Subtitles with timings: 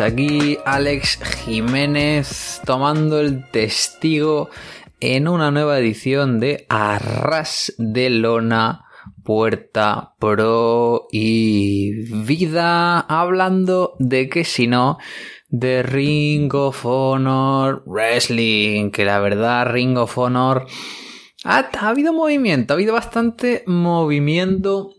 [0.00, 4.48] Aquí Alex Jiménez tomando el testigo
[4.98, 8.86] en una nueva edición de Arras de Lona,
[9.22, 11.92] Puerta Pro y
[12.24, 14.96] Vida, hablando de que si no,
[15.50, 20.66] de Ring of Honor Wrestling, que la verdad Ring of Honor
[21.44, 24.94] ha habido movimiento, ha habido bastante movimiento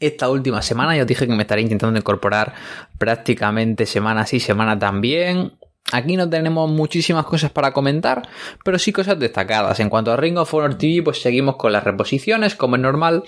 [0.00, 0.96] esta última semana.
[0.96, 2.54] Ya os dije que me estaría intentando incorporar
[2.98, 5.52] prácticamente semana sí, semana también.
[5.92, 8.22] Aquí no tenemos muchísimas cosas para comentar,
[8.64, 9.80] pero sí cosas destacadas.
[9.80, 13.24] En cuanto a Ring of Honor TV, pues seguimos con las reposiciones, como es normal.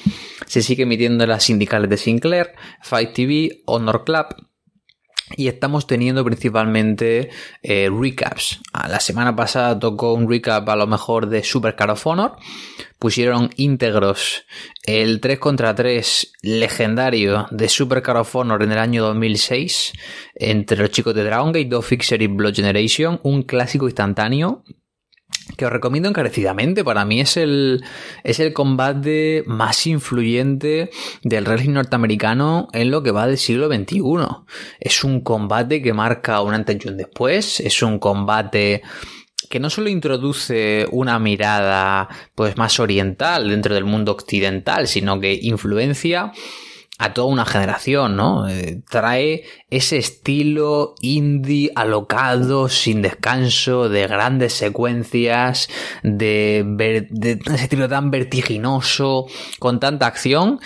[0.46, 4.26] Se sigue emitiendo en las sindicales de Sinclair, Fight TV, Honor Club,
[5.36, 7.30] y estamos teniendo principalmente
[7.62, 8.60] eh, recaps.
[8.72, 12.36] Ah, la semana pasada tocó un recap a lo mejor de Super Car of Honor.
[13.02, 14.44] Pusieron íntegros
[14.84, 19.92] el 3 contra 3 legendario de Super Car of Honor en el año 2006
[20.36, 23.18] entre los chicos de Dragon Gate, Do Fixer y Blood Generation.
[23.24, 24.62] Un clásico instantáneo
[25.56, 26.84] que os recomiendo encarecidamente.
[26.84, 27.82] Para mí es el,
[28.22, 30.90] es el combate más influyente
[31.24, 34.00] del wrestling norteamericano en lo que va del siglo XXI.
[34.78, 37.58] Es un combate que marca un antes y un después.
[37.58, 38.82] Es un combate
[39.52, 45.38] que no solo introduce una mirada pues más oriental dentro del mundo occidental, sino que
[45.42, 46.32] influencia
[46.96, 48.48] a toda una generación, ¿no?
[48.48, 55.68] Eh, trae ese estilo indie alocado, sin descanso, de grandes secuencias,
[56.02, 56.64] de,
[57.44, 59.26] ese estilo tan vertiginoso,
[59.58, 60.60] con tanta acción,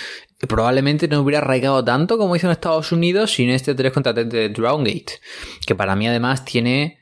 [0.46, 4.28] probablemente no hubiera arraigado tanto como hizo en Estados Unidos sin este 3 contra 3
[4.28, 5.14] de Drown Gate,
[5.66, 7.00] que para mí además tiene...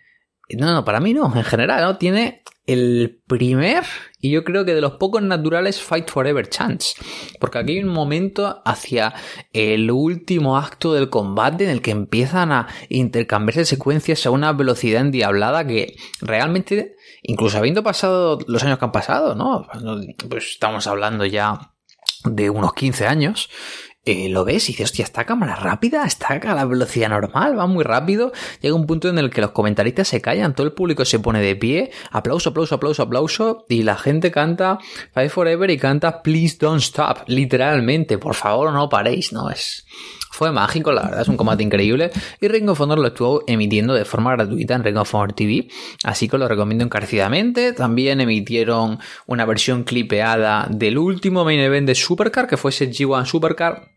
[0.51, 1.97] No, no, para mí no, en general, ¿no?
[1.97, 3.85] Tiene el primer
[4.21, 6.95] y yo creo que de los pocos naturales Fight Forever Chance.
[7.39, 9.15] Porque aquí hay un momento hacia
[9.53, 15.03] el último acto del combate en el que empiezan a intercambiarse secuencias a una velocidad
[15.03, 19.67] endiablada que realmente, incluso habiendo pasado los años que han pasado, ¿no?
[20.29, 21.75] Pues estamos hablando ya
[22.25, 23.51] de unos 15 años,
[24.07, 27.67] eh, lo ves y dices, hostia, esta cámara rápida, está a la velocidad normal, va
[27.67, 28.33] muy rápido.
[28.61, 31.41] Llega un punto en el que los comentaristas se callan, todo el público se pone
[31.41, 34.79] de pie, aplauso, aplauso, aplauso, aplauso, y la gente canta
[35.13, 39.87] Fight Forever y canta Please Don't Stop, literalmente, por favor no paréis, no es.
[40.31, 42.11] Fue mágico, la verdad, es un combate increíble.
[42.41, 45.69] Y Ring of Honor lo estuvo emitiendo de forma gratuita en Ring of Honor TV.
[46.03, 47.73] Así que lo recomiendo encarecidamente.
[47.73, 53.27] También emitieron una versión clipeada del último main event de Supercar, que fue ese G1
[53.27, 53.94] Supercar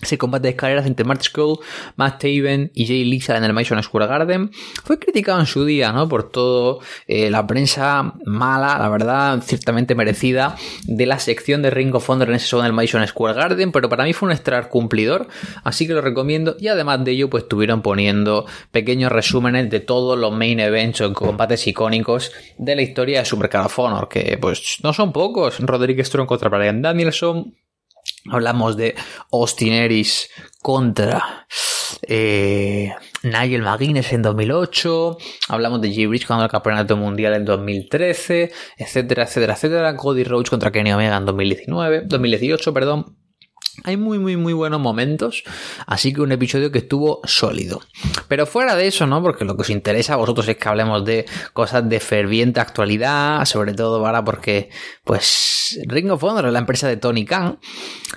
[0.00, 1.58] ese combate de escaleras entre Matt Skull,
[1.96, 4.50] Matt Taven y Jay Lisa en el Madison Square Garden
[4.84, 6.08] fue criticado en su día, ¿no?
[6.08, 11.94] Por todo eh, la prensa mala, la verdad, ciertamente merecida, de la sección de Ring
[11.94, 14.32] of Honor en ese show en el Madison Square Garden, pero para mí fue un
[14.32, 15.28] extra cumplidor,
[15.64, 16.56] así que lo recomiendo.
[16.58, 21.12] Y además de ello, pues estuvieron poniendo pequeños resúmenes de todos los main events o
[21.12, 25.58] combates icónicos de la historia de Supercard of que pues no son pocos.
[25.60, 27.54] Roderick Strong contra Brian Danielson,
[28.30, 28.94] Hablamos de
[29.30, 30.28] Austin Eris
[30.62, 31.46] contra
[32.02, 35.18] eh, Nigel McGuinness en 2008.
[35.48, 39.96] Hablamos de Jay Bridge ganando el campeonato mundial en 2013, etcétera, etcétera, etcétera.
[39.96, 43.25] Cody Rhodes contra Kenny Omega en 2019, 2018, perdón.
[43.84, 45.44] Hay muy, muy, muy buenos momentos,
[45.86, 47.82] así que un episodio que estuvo sólido.
[48.28, 49.22] Pero fuera de eso, ¿no?
[49.22, 53.44] Porque lo que os interesa a vosotros es que hablemos de cosas de ferviente actualidad,
[53.44, 54.70] sobre todo ahora porque,
[55.04, 57.58] pues, Ring of Honor es la empresa de Tony Khan.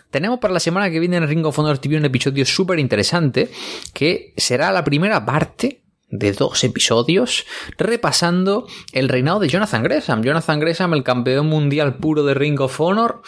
[0.09, 3.49] Tenemos para la semana que viene en Ring of Honor TV un episodio súper interesante,
[3.93, 7.45] que será la primera parte de dos episodios
[7.77, 10.23] repasando el reinado de Jonathan Gresham.
[10.23, 13.21] Jonathan Gresham, el campeón mundial puro de Ring of Honor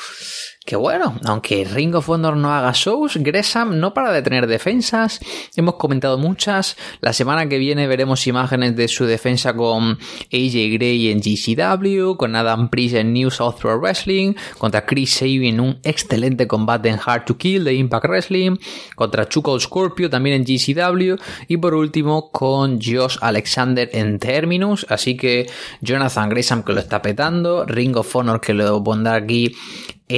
[0.63, 5.19] que bueno, aunque Ring of Honor no haga shows, Gresham no para de tener defensas.
[5.55, 6.77] Hemos comentado muchas.
[7.01, 9.97] La semana que viene veremos imágenes de su defensa con
[10.31, 15.45] AJ Gray en GCW, con Adam Priest en New South Pro Wrestling, contra Chris Sabin
[15.45, 18.57] en un excelente combate en Hard to Kill de Impact Wrestling,
[18.95, 21.15] contra Chuko Scorpio también en GCW
[21.47, 24.85] y por último con Josh Alexander en Terminus.
[24.89, 25.49] Así que
[25.81, 29.55] Jonathan Gresham que lo está petando, Ring of Honor que lo pondrá aquí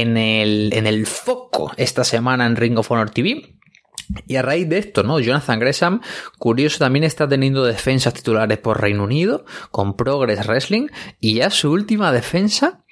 [0.02, 3.56] en el, en el foco esta semana en Ring of Honor TV.
[4.28, 5.20] Y a raíz de esto, ¿no?
[5.20, 6.02] Jonathan Gresham,
[6.38, 10.88] curioso, también está teniendo defensas titulares por Reino Unido, con Progress Wrestling,
[11.20, 12.84] y ya su última defensa,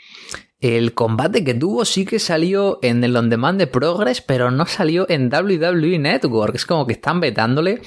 [0.61, 4.65] el combate que tuvo sí que salió en el on demand de Progress, pero no
[4.65, 6.55] salió en WWE Network.
[6.55, 7.81] Es como que están vetándole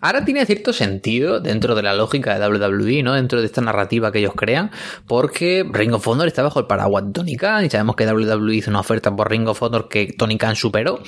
[0.00, 3.14] Ahora tiene cierto sentido dentro de la lógica de WWE, ¿no?
[3.14, 4.70] Dentro de esta narrativa que ellos crean,
[5.06, 8.56] porque Ring of Honor está bajo el paraguas de Tony Khan y sabemos que WWE
[8.56, 11.00] hizo una oferta por Ring of Honor que Tony Khan superó.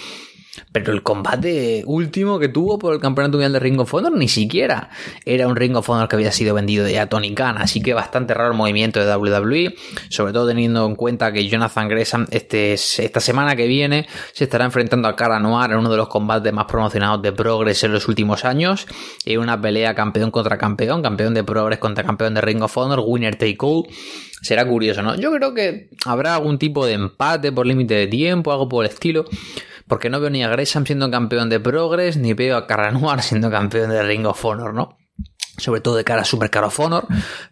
[0.73, 4.29] Pero el combate último que tuvo por el campeonato mundial de Ring of Honor ni
[4.29, 4.91] siquiera
[5.25, 7.59] era un Ring of Honor que había sido vendido ya a Tony Khan.
[7.59, 9.75] Así que bastante raro el movimiento de WWE.
[10.09, 14.65] Sobre todo teniendo en cuenta que Jonathan Gresham este, esta semana que viene se estará
[14.65, 18.09] enfrentando a Cara Noir en uno de los combates más promocionados de Progress en los
[18.09, 18.87] últimos años.
[19.25, 23.03] En una pelea campeón contra campeón, campeón de Progress contra campeón de Ring of Honor,
[23.05, 23.85] winner take all.
[24.41, 25.17] Será curioso, ¿no?
[25.17, 28.91] Yo creo que habrá algún tipo de empate por límite de tiempo, algo por el
[28.91, 29.25] estilo.
[29.89, 33.51] Porque no veo ni a Gresham siendo campeón de Progress, ni veo a Carranoir siendo
[33.51, 34.99] campeón de Ring of Honor, ¿no?
[35.57, 37.07] Sobre todo de cara a Super of Honor.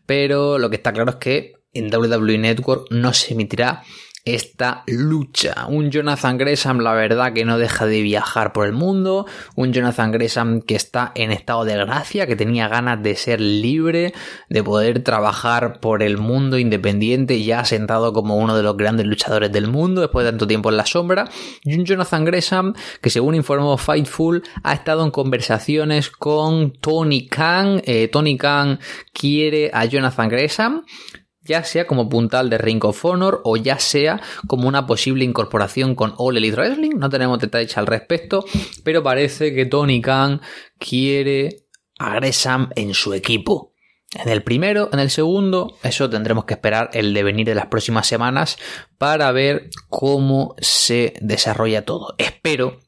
[0.04, 3.82] Pero lo que está claro es que en WWE Network no se emitirá
[4.26, 5.66] esta lucha.
[5.68, 9.24] Un Jonathan Gresham, la verdad, que no deja de viajar por el mundo.
[9.54, 14.12] Un Jonathan Gresham que está en estado de gracia, que tenía ganas de ser libre,
[14.50, 19.52] de poder trabajar por el mundo independiente, ya sentado como uno de los grandes luchadores
[19.52, 21.30] del mundo después de tanto tiempo en la sombra.
[21.62, 27.80] Y un Jonathan Gresham que, según informó Fightful, ha estado en conversaciones con Tony Khan.
[27.84, 28.80] Eh, Tony Khan
[29.12, 30.82] quiere a Jonathan Gresham
[31.46, 35.94] ya sea como puntal de Ring of Honor o ya sea como una posible incorporación
[35.94, 36.98] con All Elite Wrestling.
[36.98, 38.44] No tenemos detalles al respecto,
[38.84, 40.40] pero parece que Tony Khan
[40.78, 41.66] quiere
[41.98, 43.72] a Gresham en su equipo.
[44.14, 48.06] En el primero, en el segundo, eso tendremos que esperar el devenir de las próximas
[48.06, 48.56] semanas
[48.98, 52.14] para ver cómo se desarrolla todo.
[52.18, 52.78] Espero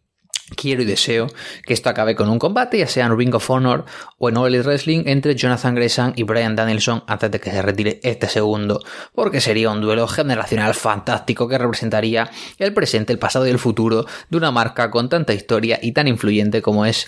[0.56, 1.26] Quiero y deseo
[1.64, 3.84] que esto acabe con un combate, ya sea en Ring of Honor
[4.18, 7.62] o en All Elite Wrestling, entre Jonathan Gresham y Brian Danielson antes de que se
[7.62, 8.80] retire este segundo,
[9.14, 14.06] porque sería un duelo generacional fantástico que representaría el presente, el pasado y el futuro
[14.30, 17.06] de una marca con tanta historia y tan influyente como es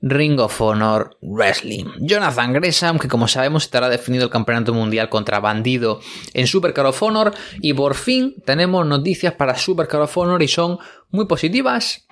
[0.00, 1.86] Ring of Honor Wrestling.
[2.00, 6.00] Jonathan Gresham, que como sabemos estará definido el campeonato mundial contra Bandido
[6.34, 10.42] en Super Car of Honor, y por fin tenemos noticias para Super Car of Honor
[10.42, 10.78] y son
[11.10, 12.05] muy positivas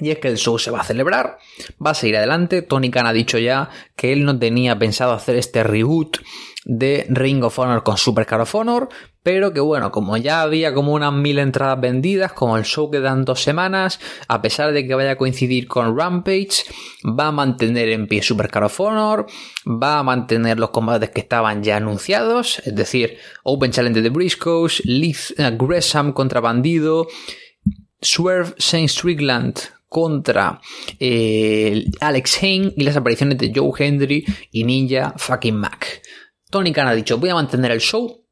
[0.00, 1.38] y es que el show se va a celebrar,
[1.84, 2.62] va a seguir adelante.
[2.62, 6.18] Tony Khan ha dicho ya que él no tenía pensado hacer este reboot
[6.64, 8.88] de Ring of Honor con Super of Honor,
[9.22, 13.24] pero que bueno, como ya había como unas mil entradas vendidas, como el show quedan
[13.24, 13.98] dos semanas,
[14.28, 16.64] a pesar de que vaya a coincidir con Rampage,
[17.04, 19.26] va a mantener en pie Super of Honor,
[19.66, 24.82] va a mantener los combates que estaban ya anunciados, es decir, Open Challenge de Briscoes,
[24.84, 27.06] Liz Gresham contra Bandido,
[28.00, 30.60] Swerve Saint Strickland contra
[31.00, 36.02] eh, Alex Hain y las apariciones de Joe Hendry y Ninja fucking Mac.
[36.50, 38.24] Tony Khan ha dicho, voy a mantener el show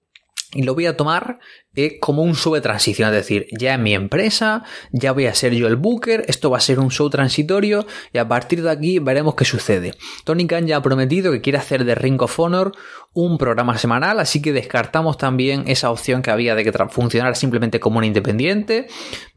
[0.52, 1.38] y lo voy a tomar
[1.74, 5.34] eh, como un show de transición, es decir, ya en mi empresa, ya voy a
[5.34, 8.70] ser yo el booker, esto va a ser un show transitorio y a partir de
[8.70, 9.94] aquí veremos qué sucede.
[10.24, 12.72] Tony Khan ya ha prometido que quiere hacer de Ring of Honor
[13.16, 17.80] un programa semanal, así que descartamos también esa opción que había de que funcionara simplemente
[17.80, 18.88] como un independiente.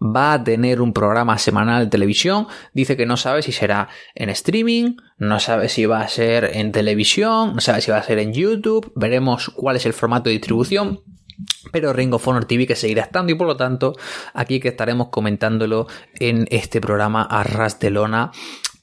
[0.01, 4.29] Va a tener un programa semanal de televisión, dice que no sabe si será en
[4.29, 8.19] streaming, no sabe si va a ser en televisión, no sabe si va a ser
[8.19, 10.99] en YouTube, veremos cuál es el formato de distribución.
[11.71, 13.95] Pero Ring of TV que seguirá estando y por lo tanto
[14.33, 15.87] aquí que estaremos comentándolo
[16.19, 17.91] en este programa a ras de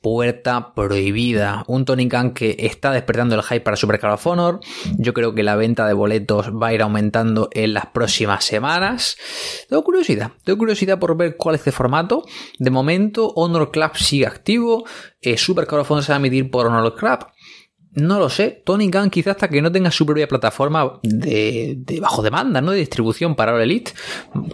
[0.06, 1.64] Puerta Prohibida.
[1.66, 4.60] Un Tony Khan que está despertando el hype para Super Car of Honor.
[4.98, 9.16] Yo creo que la venta de boletos va a ir aumentando en las próximas semanas.
[9.68, 10.30] Tengo curiosidad.
[10.44, 12.24] Tengo curiosidad por ver cuál es este formato.
[12.60, 14.84] De momento, Honor Club sigue activo.
[15.20, 17.26] Eh, Super Car of Honor se va a emitir por Honor Club.
[17.96, 18.60] No lo sé.
[18.62, 22.72] Tony Khan quizás hasta que no tenga su propia plataforma de, bajo demanda, ¿no?
[22.72, 23.92] De distribución para All Elite.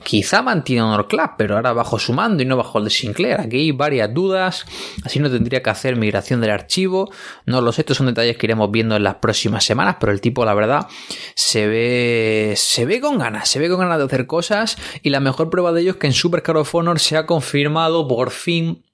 [0.04, 3.40] Quizá mantiene Honor Club, pero ahora bajo su mando y no bajo el de Sinclair.
[3.40, 4.64] Aquí hay varias dudas.
[5.04, 7.10] Así no tendría que hacer migración del archivo.
[7.44, 7.80] No lo sé.
[7.80, 9.96] Estos son detalles que iremos viendo en las próximas semanas.
[9.98, 10.86] Pero el tipo, la verdad,
[11.34, 13.48] se ve, se ve con ganas.
[13.48, 14.78] Se ve con ganas de hacer cosas.
[15.02, 17.26] Y la mejor prueba de ello es que en Super Car of Honor se ha
[17.26, 18.84] confirmado por fin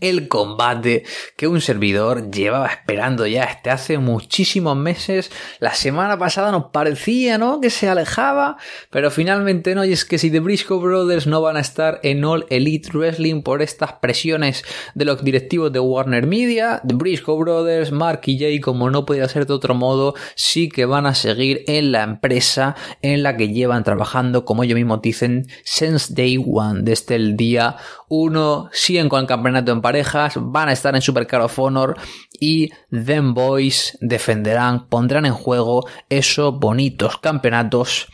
[0.00, 1.04] el combate
[1.36, 5.30] que un servidor llevaba esperando ya desde hace muchísimos meses.
[5.58, 7.60] La semana pasada nos parecía, ¿no?
[7.60, 8.56] Que se alejaba,
[8.90, 9.84] pero finalmente no.
[9.84, 13.42] Y es que si The Briscoe Brothers no van a estar en All Elite Wrestling
[13.42, 18.60] por estas presiones de los directivos de Warner Media, The Briscoe Brothers, Mark y Jay,
[18.60, 22.76] como no podía ser de otro modo, sí que van a seguir en la empresa
[23.02, 27.76] en la que llevan trabajando, como ellos mismos dicen, since day one, desde el día
[28.08, 31.96] uno, siguen con el campeonato en parejas, van a estar en Super Car of Honor
[32.38, 38.08] y Them Boys defenderán, pondrán en juego esos bonitos campeonatos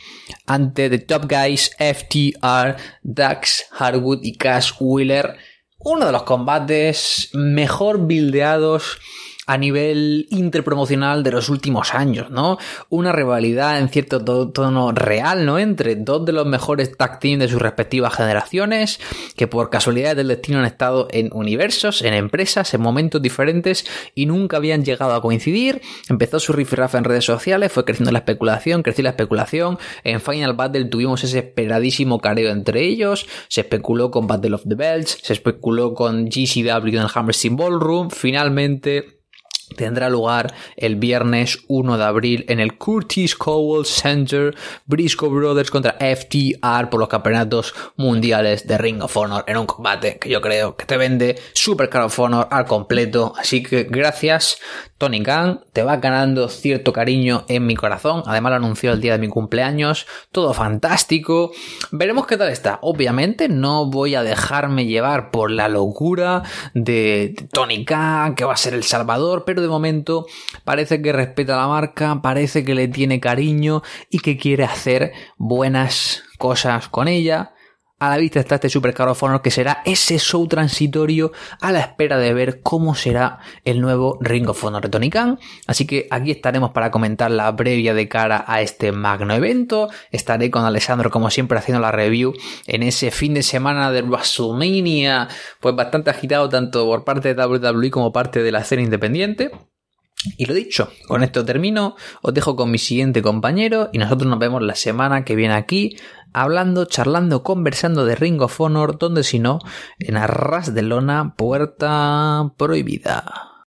[0.45, 5.37] ante The Top Guys, FTR, Dax, Hardwood y Cash Wheeler.
[5.79, 8.99] Uno de los combates mejor bildeados
[9.47, 12.57] a nivel interpromocional de los últimos años, ¿no?
[12.89, 15.57] Una rivalidad en cierto tono real, ¿no?
[15.57, 18.99] Entre dos de los mejores tag team de sus respectivas generaciones,
[19.37, 24.25] que por casualidad del destino han estado en universos, en empresas, en momentos diferentes y
[24.25, 25.81] nunca habían llegado a coincidir.
[26.09, 29.79] Empezó su rifirrafa en redes sociales, fue creciendo la especulación, creció la especulación.
[30.03, 34.75] En Final Battle tuvimos ese esperadísimo careo entre ellos, se especuló con Battle of the
[34.75, 39.16] Belts, se especuló con GCW en el Hammerstein Ballroom, finalmente
[39.75, 44.55] tendrá lugar el viernes 1 de abril en el Curtis Cowell Center,
[44.85, 50.17] Briscoe Brothers contra FTR por los campeonatos mundiales de Ring of Honor en un combate
[50.17, 53.33] que yo creo que te vende Super Car of Honor al completo.
[53.37, 54.59] Así que gracias
[54.97, 58.23] Tony Khan, te va ganando cierto cariño en mi corazón.
[58.25, 60.07] Además lo anunció el día de mi cumpleaños.
[60.31, 61.51] Todo fantástico.
[61.91, 62.79] Veremos qué tal está.
[62.81, 66.41] Obviamente no voy a dejarme llevar por la locura
[66.73, 70.25] de Tony Khan, que va a ser el salvador, pero de momento
[70.63, 76.23] parece que respeta la marca, parece que le tiene cariño y que quiere hacer buenas
[76.37, 77.53] cosas con ella.
[77.99, 82.19] A la vista está este Super Honor que será ese show transitorio a la espera
[82.19, 85.39] de ver cómo será el nuevo Ring of Honor de Tony Khan.
[85.65, 89.89] Así que aquí estaremos para comentar la previa de cara a este magno evento.
[90.11, 92.33] Estaré con Alessandro como siempre haciendo la review
[92.67, 95.27] en ese fin de semana de WrestleMania.
[95.59, 99.49] Pues bastante agitado tanto por parte de WWE como parte de la escena independiente.
[100.37, 104.39] Y lo dicho, con esto termino, os dejo con mi siguiente compañero y nosotros nos
[104.39, 105.97] vemos la semana que viene aquí
[106.33, 109.59] hablando, charlando, conversando de Ring of Honor, donde si no,
[109.99, 113.65] en Arras de Lona, Puerta Prohibida.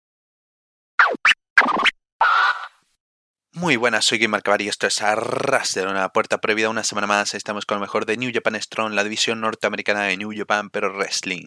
[3.53, 6.71] Muy buenas, soy Cavari y esto es Arras de Lona, Puerta Prohibida.
[6.71, 10.17] Una semana más estamos con lo mejor de New Japan Strong, la división norteamericana de
[10.17, 11.47] New Japan Pero Wrestling.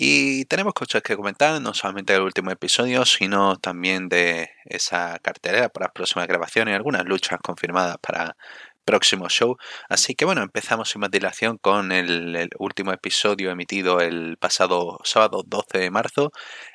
[0.00, 5.70] Y tenemos cosas que comentar, no solamente del último episodio, sino también de esa cartelera
[5.70, 8.36] para las próximas grabaciones y algunas luchas confirmadas para
[8.84, 9.56] próximo show.
[9.88, 15.42] Así que bueno, empezamos sin más dilación con el, último episodio emitido el pasado sábado
[15.44, 16.30] 12 de marzo,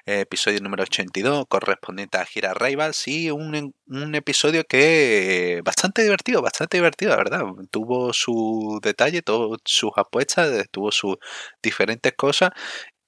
[0.06, 6.78] episodio número 82, correspondiente a Gira Rivals y un, un episodio que bastante divertido, bastante
[6.78, 7.44] divertido, la verdad.
[7.72, 11.16] Tuvo su detalle, tuvo sus apuestas, tuvo sus
[11.64, 12.52] diferentes cosas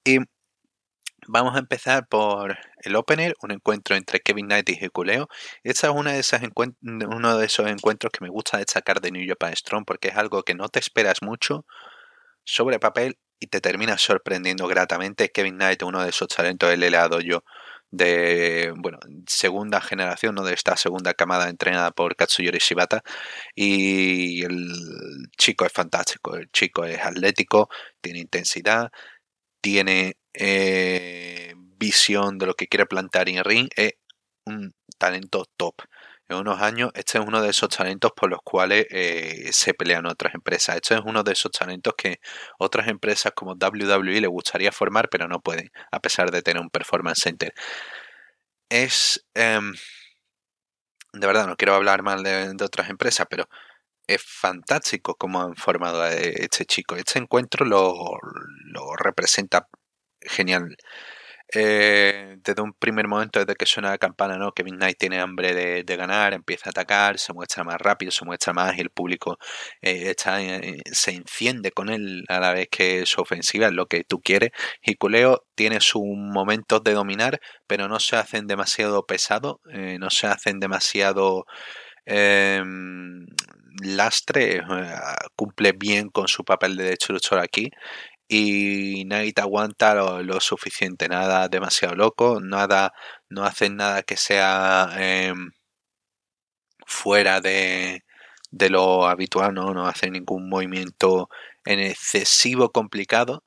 [0.05, 0.19] y
[1.27, 5.27] Vamos a empezar por el opener, un encuentro entre Kevin Knight y Hikuleo.
[5.63, 9.55] Esta es una de uno de esos encuentros que me gusta destacar de New Japan
[9.55, 11.65] Strong porque es algo que no te esperas mucho
[12.43, 15.31] sobre papel y te termina sorprendiendo gratamente.
[15.31, 17.43] Kevin Knight, uno de esos talentos del LA yo
[17.91, 23.03] de bueno, segunda generación, no de esta segunda camada entrenada por Katsuyori Shibata.
[23.55, 27.69] Y el chico es fantástico, el chico es atlético,
[28.01, 28.91] tiene intensidad,
[29.65, 33.93] tiene eh, visión de lo que quiere plantar en ring, es
[34.45, 35.73] un talento top.
[36.29, 40.05] En unos años, este es uno de esos talentos por los cuales eh, se pelean
[40.05, 40.75] otras empresas.
[40.75, 42.19] Este es uno de esos talentos que
[42.59, 46.69] otras empresas como WWE le gustaría formar, pero no pueden, a pesar de tener un
[46.69, 47.51] performance center.
[48.69, 49.25] Es.
[49.33, 49.73] Em,
[51.13, 53.49] de verdad, no quiero hablar mal de, otras empresas, pero
[54.07, 56.95] es fantástico cómo han formado a este chico.
[56.95, 57.93] Este encuentro lo,
[58.73, 59.67] lo representa
[60.21, 60.75] genial.
[61.53, 64.51] Eh, desde un primer momento, desde que suena la campana, ¿no?
[64.51, 68.51] Kevin Knight tiene hambre de, ganar, empieza a atacar, se muestra más rápido, se muestra
[68.53, 69.37] más y el público
[69.81, 73.85] eh, está, eh, se enciende con él a la vez que su ofensiva es lo
[73.87, 74.51] que tú quieres.
[74.81, 79.57] Y Culeo tiene sus momentos de dominar, pero no se hacen demasiado pesados,
[79.99, 81.45] no se hacen demasiado
[82.05, 83.25] em,
[83.83, 84.61] lastre,
[85.35, 87.71] cumple bien con su papel de destructor aquí
[88.27, 92.93] y te aguanta lo, suficiente, nada demasiado loco, nada,
[93.29, 95.51] no hacen nada que sea em,
[96.85, 98.03] fuera de,
[98.51, 99.73] de, lo habitual, ¿no?
[99.73, 101.29] no hacen ningún movimiento
[101.65, 103.43] en excesivo complicado,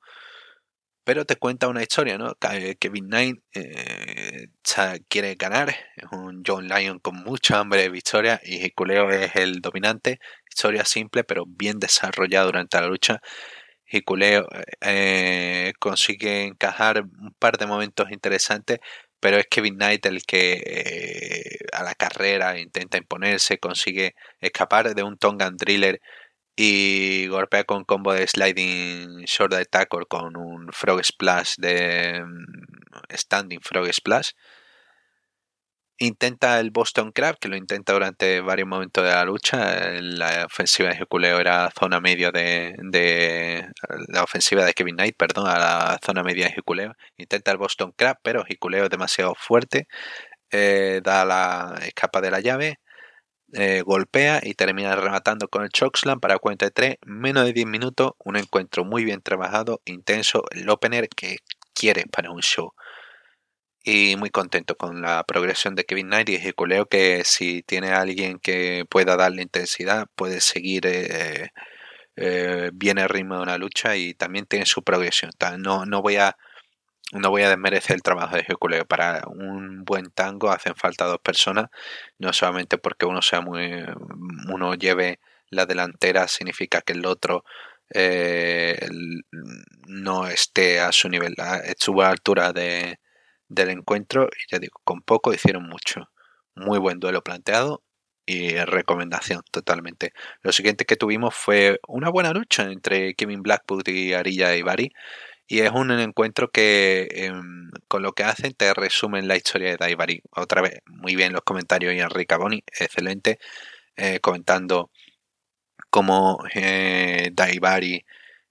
[1.08, 2.36] pero te cuenta una historia, ¿no?
[2.78, 4.48] Kevin Knight eh,
[5.08, 9.62] quiere ganar, es un John Lyon con mucha hambre de victoria y Culeo es el
[9.62, 13.22] dominante, historia simple pero bien desarrollada durante la lucha
[13.86, 14.46] Hikuleo
[14.82, 18.78] eh, consigue encajar un par de momentos interesantes,
[19.18, 25.02] pero es Kevin Knight el que eh, a la carrera intenta imponerse, consigue escapar de
[25.02, 26.02] un Tongan Driller
[26.60, 33.60] y golpea con combo de sliding short attack con un frog splash de mm, standing
[33.60, 34.32] frog splash
[36.00, 39.90] Intenta el Boston Crab, que lo intenta durante varios momentos de la lucha.
[40.00, 43.66] La ofensiva de Jeculeo era zona media de,
[44.08, 46.94] La ofensiva de Kevin Knight, perdón, a la zona media de Jeculeo.
[47.16, 49.88] Intenta el Boston Crab, pero Jeculeo es demasiado fuerte.
[50.52, 52.80] eh, da la escapa de la llave,
[53.52, 57.66] eh, golpea y termina rematando con el chokeslam para cuenta de 3, menos de 10
[57.66, 61.38] minutos, un encuentro muy bien trabajado, intenso, el opener que
[61.74, 62.74] quiere para un show.
[63.82, 68.38] Y muy contento con la progresión de Kevin Knight y creo que si tiene alguien
[68.38, 71.50] que pueda darle intensidad, puede seguir eh,
[72.16, 75.30] eh, bien el ritmo de una lucha y también tiene su progresión.
[75.58, 76.36] No, no voy a
[77.12, 78.84] no voy a desmerecer el trabajo de Herculeo.
[78.86, 81.70] Para un buen tango hacen falta dos personas,
[82.18, 83.84] no solamente porque uno sea muy
[84.52, 87.44] uno lleve la delantera significa que el otro
[87.94, 88.78] eh,
[89.86, 91.34] no esté a su nivel,
[91.64, 92.98] estuvo a la altura de,
[93.48, 96.10] del encuentro y ya digo, con poco hicieron mucho.
[96.54, 97.82] Muy buen duelo planteado
[98.26, 100.12] y recomendación totalmente.
[100.42, 104.92] Lo siguiente que tuvimos fue una buena lucha entre Kevin Blackwood y Arilla Ibarri y
[105.48, 110.22] es un encuentro que em, con lo que hacen te resumen la historia de Daivari.
[110.32, 113.38] Otra vez, muy bien los comentarios y Enrique Boni, excelente,
[113.96, 114.90] eh, comentando
[115.90, 118.04] cómo eh, Daivari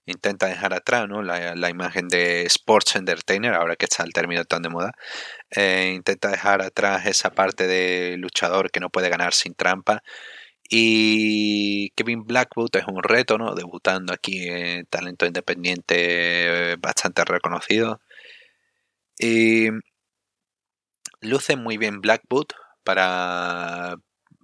[0.06, 1.22] intenta dejar atrás ¿no?
[1.22, 4.92] la, imagen de Sports Entertainer, ahora que está el término tan de moda,
[5.50, 10.02] eh, intenta dejar atrás esa parte de luchador que no puede ganar sin trampa
[10.68, 13.54] y Kevin Blackwood es un reto, ¿no?
[13.54, 18.00] Debutando aquí en talento independiente bastante reconocido.
[19.18, 19.68] Y
[21.20, 22.46] luce muy bien Blackwood
[22.84, 23.96] para,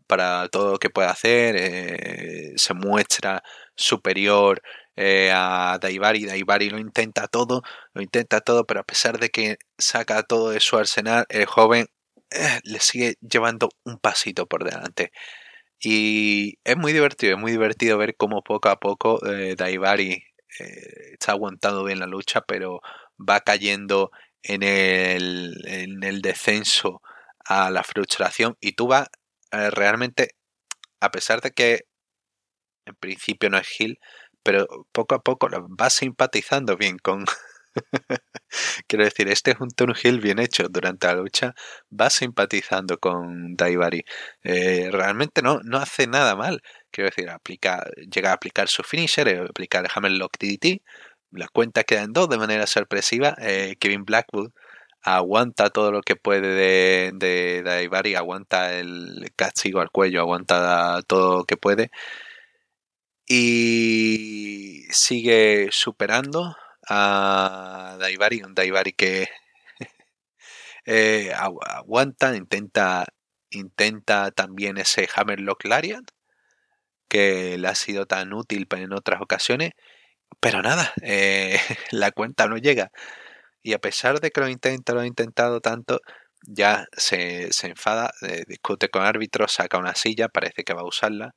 [0.06, 1.56] para todo lo que puede hacer.
[1.58, 3.42] Eh, se muestra
[3.76, 4.62] superior
[4.96, 6.24] eh, a Daivari.
[6.26, 7.62] Daivari lo intenta todo,
[7.92, 11.86] lo intenta todo, pero a pesar de que saca todo de su arsenal, el joven
[12.30, 15.12] eh, le sigue llevando un pasito por delante.
[15.84, 20.12] Y es muy divertido, es muy divertido ver cómo poco a poco eh, Daivari
[20.58, 22.80] eh, está aguantando bien la lucha, pero
[23.18, 24.10] va cayendo
[24.42, 27.02] en el, en el descenso
[27.44, 28.56] a la frustración.
[28.60, 29.08] Y tú vas
[29.52, 30.30] eh, realmente,
[31.00, 31.82] a pesar de que
[32.86, 33.98] en principio no es Gil,
[34.42, 37.24] pero poco a poco vas simpatizando bien con,
[38.88, 39.68] Quiero decir, este es un
[40.02, 41.54] Hill bien hecho durante la lucha,
[41.90, 44.04] va simpatizando con Daivari.
[44.42, 46.62] Eh, realmente no, no hace nada mal.
[46.90, 50.82] Quiero decir, aplica, llega a aplicar su finisher, eh, aplica el Hammerlock DDT,
[51.32, 53.36] la cuenta queda en dos de manera sorpresiva.
[53.40, 54.52] Eh, Kevin Blackwood
[55.02, 61.38] aguanta todo lo que puede de, de, Daivari, aguanta el castigo al cuello, aguanta todo
[61.38, 61.90] lo que puede.
[63.26, 66.56] Y sigue superando
[66.88, 69.28] a Daivari, un Daivari que
[70.86, 73.06] eh, aguanta, intenta,
[73.50, 76.04] intenta también ese Hammerlock Lariat,
[77.08, 79.72] que le ha sido tan útil en otras ocasiones,
[80.40, 81.58] pero nada, eh,
[81.92, 82.90] la cuenta no llega.
[83.62, 86.00] Y a pesar de que lo intenta, lo ha intentado tanto,
[86.42, 90.86] ya se, se enfada, eh, discute con árbitro, saca una silla, parece que va a
[90.86, 91.34] usarla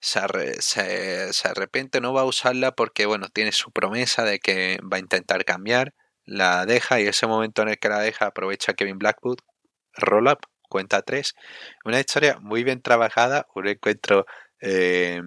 [0.00, 4.98] se, se, arrepiente, no va a usarla porque, bueno, tiene su promesa de que va
[4.98, 8.98] a intentar cambiar, la deja y ese momento en el que la deja aprovecha Kevin
[8.98, 9.38] Blackwood,
[9.94, 11.34] roll up, cuenta 3.
[11.84, 14.26] Una historia muy bien trabajada, un encuentro
[14.60, 15.22] eh,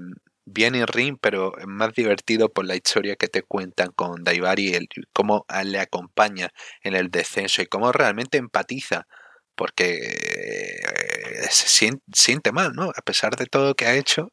[0.45, 4.87] bien en ring, pero más divertido por la historia que te cuentan con Daivari y
[5.13, 6.49] cómo le acompaña
[6.83, 9.07] en el descenso y cómo realmente empatiza
[9.55, 12.91] porque eh, se siente, siente, mal, ¿no?
[12.95, 14.31] A pesar de todo que ha hecho,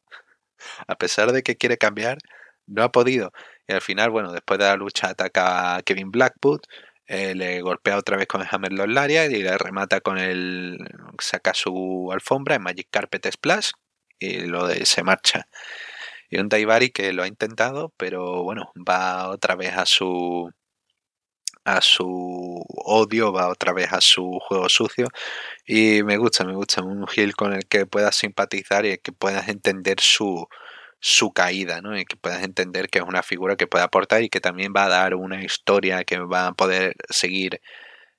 [0.87, 2.19] a pesar de que quiere cambiar,
[2.67, 3.33] no ha podido.
[3.69, 6.61] Y al final, bueno, después de la lucha ataca a Kevin Blackwood,
[7.09, 10.79] eh, le golpea otra vez con el Hammer Lariat y le remata con el.
[11.21, 13.71] saca su alfombra en Magic Carpet Splash
[14.19, 15.47] y lo de, se marcha.
[16.31, 20.51] Y un Daivari que lo ha intentado, pero bueno, va otra vez a su
[21.67, 25.09] a su odio, va otra vez a su juego sucio
[25.67, 29.49] y me gusta, me gusta un heel con el que puedas simpatizar y que puedas
[29.49, 30.47] entender su,
[31.01, 31.99] su caída, ¿no?
[31.99, 34.85] Y que puedas entender que es una figura que puede aportar y que también va
[34.87, 37.61] a dar una historia que va a poder seguir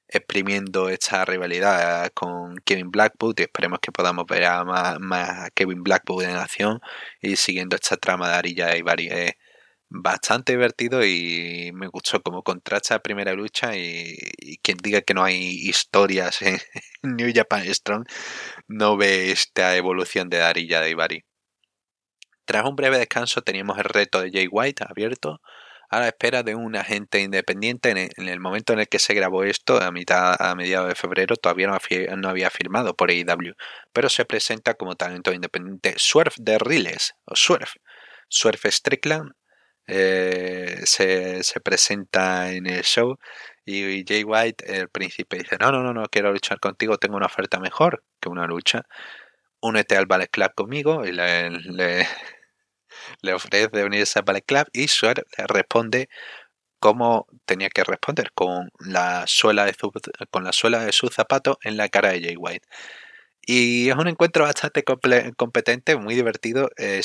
[0.09, 6.23] exprimiendo esta rivalidad con Kevin Blackwood y esperemos que podamos ver a más, Kevin Blackwood
[6.23, 6.81] en acción
[7.21, 9.09] y siguiendo esta trama de Arilla y Barry
[9.89, 14.17] bastante divertido y me gustó como contrasta la primera lucha y,
[14.61, 16.59] quien diga que no hay historias en
[17.03, 18.05] New Japan Strong
[18.67, 21.23] no ve esta evolución de Darilla de Ibarri.
[22.45, 25.41] Tras un breve descanso teníamos el reto de Jay White abierto
[25.89, 29.43] a la espera de un agente independiente en el, momento en el que se grabó
[29.43, 33.53] esto a mitad a mediados de febrero todavía no, había firmado por AEW
[33.93, 37.71] pero se presenta como talento independiente Swerve de Riles o Swerve
[38.27, 39.31] Swerve Strickland
[39.87, 43.17] eh, se, se, presenta en el show
[43.65, 47.25] y Jay White, el príncipe, dice, no, no, no, no quiero luchar contigo, tengo una
[47.27, 48.83] oferta mejor que una lucha.
[49.61, 52.07] Únete al Ballet Club conmigo y le, le,
[53.33, 56.09] ofrece unirse al Ballet Club y Swerve le responde
[56.79, 59.91] como tenía que responder, con la suela de su,
[60.31, 62.67] con la suela de su zapato en la cara de Jay White.
[63.41, 66.69] Y es un encuentro bastante competente, muy divertido.
[66.77, 67.01] Eh,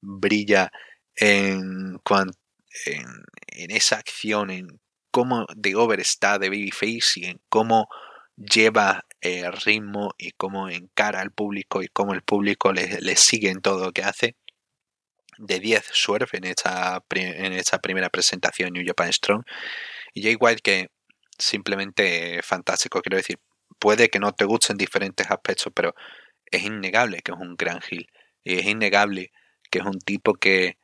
[0.00, 0.70] brilla
[1.16, 2.00] en,
[2.86, 7.88] en, esa acción, en cómo de over está de Babyface y en cómo
[8.36, 13.50] lleva el ritmo y cómo encara al público y cómo el público le, le sigue
[13.50, 14.36] en todo lo que hace
[15.38, 19.44] de 10 Swerve en esta, en esta primera presentación New Japan Strong.
[20.12, 20.90] Y Jay White que
[21.38, 23.38] simplemente fantástico, quiero decir,
[23.78, 25.94] puede que no te gusten diferentes aspectos, pero
[26.46, 28.08] es innegable que es un gran heel.
[28.44, 29.32] Y es innegable
[29.70, 30.78] que es un tipo que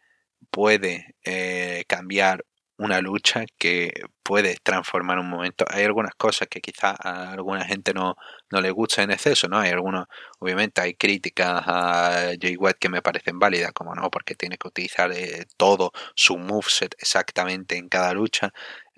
[0.50, 2.44] puede eh, cambiar
[2.78, 5.66] una lucha que puede transformar un momento.
[5.68, 8.16] Hay algunas cosas que quizá a alguna gente no,
[8.50, 9.58] no le gusta en exceso, ¿no?
[9.58, 10.06] Hay algunos,
[10.38, 14.68] obviamente hay críticas a Jay White que me parecen válidas, como no, porque tiene que
[14.68, 18.50] utilizar eh, todo su moveset exactamente en cada lucha.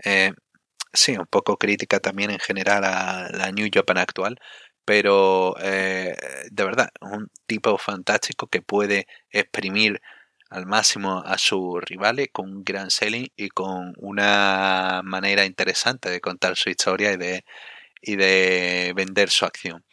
[0.05, 0.33] Eh,
[0.93, 4.39] sí, un poco crítica también en general a la New Japan actual,
[4.85, 10.01] pero de verdad, un tipo fantástico que puede exprimir
[10.53, 16.21] al máximo a sus rivales con un gran selling y con una manera interesante de
[16.21, 17.45] contar su historia y de,
[18.03, 19.85] y de vender su acción.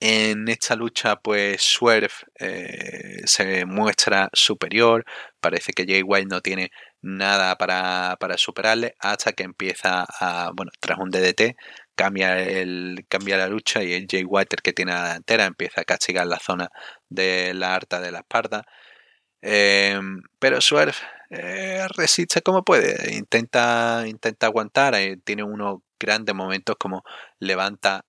[0.00, 5.04] En esta lucha, pues Swerve eh, se muestra superior.
[5.40, 6.70] Parece que Jay White no tiene
[7.02, 11.56] nada para, para, superarle hasta que empieza a, bueno, tras un DDT,
[11.96, 15.80] cambia, el, cambia la lucha y el Jay White, el que tiene la delantera, empieza
[15.80, 16.70] a castigar la zona
[17.08, 18.64] de la harta de la espalda.
[19.42, 20.94] Em, pero Swerve
[21.30, 27.04] eh, resiste como puede, intenta, intenta aguantar, tiene unos grandes momentos como
[27.38, 28.04] levanta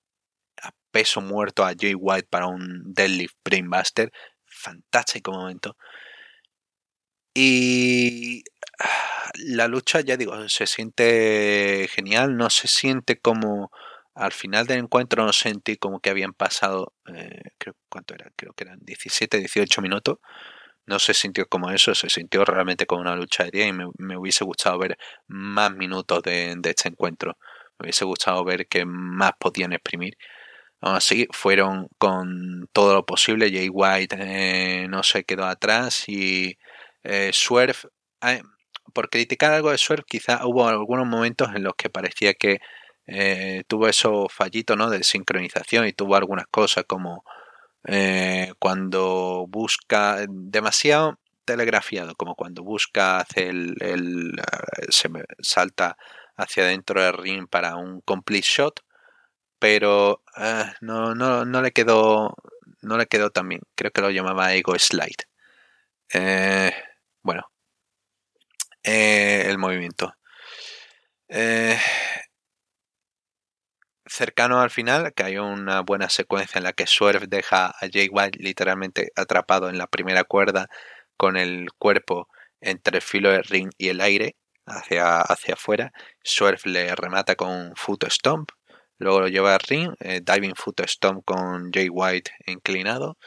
[0.64, 4.12] a peso muerto a Jay White para un deadlift brainbuster,
[4.46, 5.76] fantástico momento.
[7.36, 8.44] Y
[8.80, 13.72] ah, la lucha, ya digo, se siente genial, no se siente como
[14.16, 18.32] al final del encuentro no sentí como que habían pasado, eh, creo, ¿cuánto era?
[18.36, 20.18] Creo que eran 17, 18 minutos
[20.90, 24.18] no se sintió como eso, se sintió realmente como una lucha de día y me,
[24.18, 24.98] hubiese gustado ver
[25.28, 27.38] más minutos de, este encuentro.
[27.78, 30.18] Me hubiese gustado ver que más podían exprimir.
[30.82, 33.52] Aún así, fueron con todo lo posible.
[33.52, 36.58] Jay White eh, no se quedó atrás y
[37.04, 37.78] eh, Swerve,
[38.24, 38.42] eh,
[38.94, 42.60] por criticar algo de Swerve, quizá hubo algunos momentos en los que parecía que
[43.68, 44.90] tuvo esos fallitos ¿no?
[44.90, 47.24] de sincronización y tuvo algunas cosas como
[47.86, 55.98] eh, cuando busca demasiado telegrafiado, como cuando busca hace el, eh, se salta
[56.36, 58.82] hacia dentro del ring para un complete shot,
[59.60, 62.36] pero eh, no, no, no le quedó
[62.82, 63.62] no le quedó tan bien.
[63.76, 65.28] Creo que lo llamaba Ego Slide.
[67.24, 67.50] bueno,
[68.84, 70.14] el movimiento
[74.10, 78.10] cercano al final, que hay una buena secuencia en la que Swerve deja a Jay
[78.12, 80.68] White literalmente atrapado en la primera cuerda
[81.18, 82.28] con el cuerpo
[82.62, 85.92] entre el filo del ring y el aire hacia, hacia afuera.
[86.24, 88.50] Swerve le remata con un foot stomp,
[88.98, 93.18] luego lo lleva al ring, eh, diving foot stomp con Jay White inclinado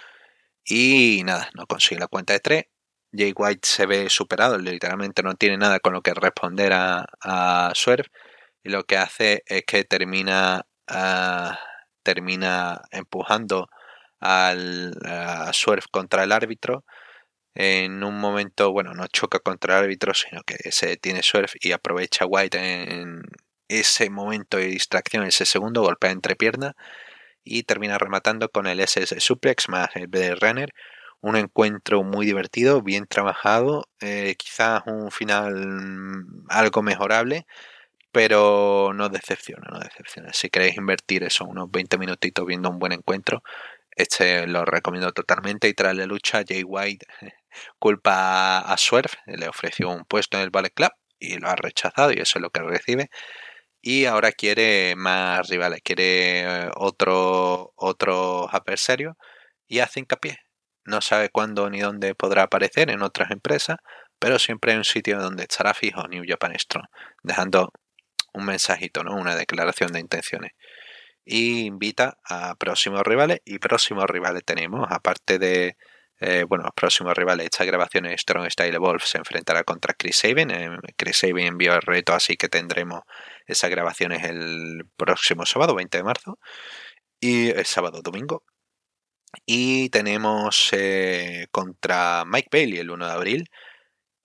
[0.64, 2.64] y nada, no consigue la cuenta de tres.
[3.12, 7.72] Jay White se ve superado, literalmente no tiene nada con lo que responder a, a
[7.74, 8.08] Swerve
[8.64, 11.59] y lo que hace es que termina Ah,
[12.02, 13.68] termina empujando
[14.20, 16.85] al a Swerve contra el árbitro.
[17.55, 21.72] En un momento, bueno, no choca contra el árbitro, sino que se detiene Swerve y
[21.72, 23.22] aprovecha White en
[23.68, 26.74] ese momento de distracción, ese segundo, golpea entre piernas
[27.44, 30.72] y termina rematando con el SS Suplex más el BD Runner.
[31.20, 37.46] Un encuentro muy divertido, bien trabajado, eh, quizás un final mm, algo mejorable,
[38.12, 40.33] pero no decepciona, no decepciona.
[40.33, 43.42] Si queréis invertir eso, unos 20 minutitos viendo un buen encuentro,
[43.96, 45.68] este lo recomiendo totalmente.
[45.68, 47.07] Y tras la lucha, Jay White
[47.79, 52.12] culpa a Swerve, le ofreció un puesto en el Ballet Club y lo ha rechazado
[52.12, 53.11] y eso es lo que recibe.
[53.83, 59.16] Y ahora quiere más rivales, quiere eh, otro, otro adversario
[59.68, 60.38] y hace hincapié.
[60.85, 63.79] No sabe cuándo ni dónde podrá aparecer en otras empresas,
[64.18, 66.87] pero siempre hay un sitio donde estará fijo New Japan Strong,
[67.25, 67.72] dejando
[68.32, 69.14] un mensajito, ¿no?
[69.14, 70.52] Una declaración de intenciones.
[71.24, 73.40] Y invita a próximos rivales.
[73.44, 75.76] Y próximos rivales tenemos, aparte de
[76.24, 80.52] eh, bueno, próximos rivales de estas grabaciones, Strong Style Evolve se enfrentará contra Chris Sabin.
[80.52, 83.00] Eh, Chris Sabin envió el reto, así que tendremos
[83.46, 86.38] esas grabaciones el próximo sábado, 20 de marzo,
[87.20, 88.44] y el sábado domingo.
[89.46, 93.50] Y tenemos eh, contra Mike Bailey el 1 de abril.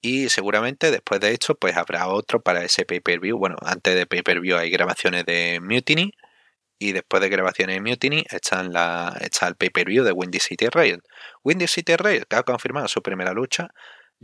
[0.02, 3.38] Y seguramente después de esto, pues habrá otro para ese pay-per-view.
[3.38, 6.12] Bueno, antes de pay-per-view hay grabaciones de Mutiny
[6.80, 11.02] y después de grabaciones de Mutiny está, la, está el pay-per-view de Windy City Rail.
[11.44, 13.70] Windy City Rail, que ha confirmado su primera lucha.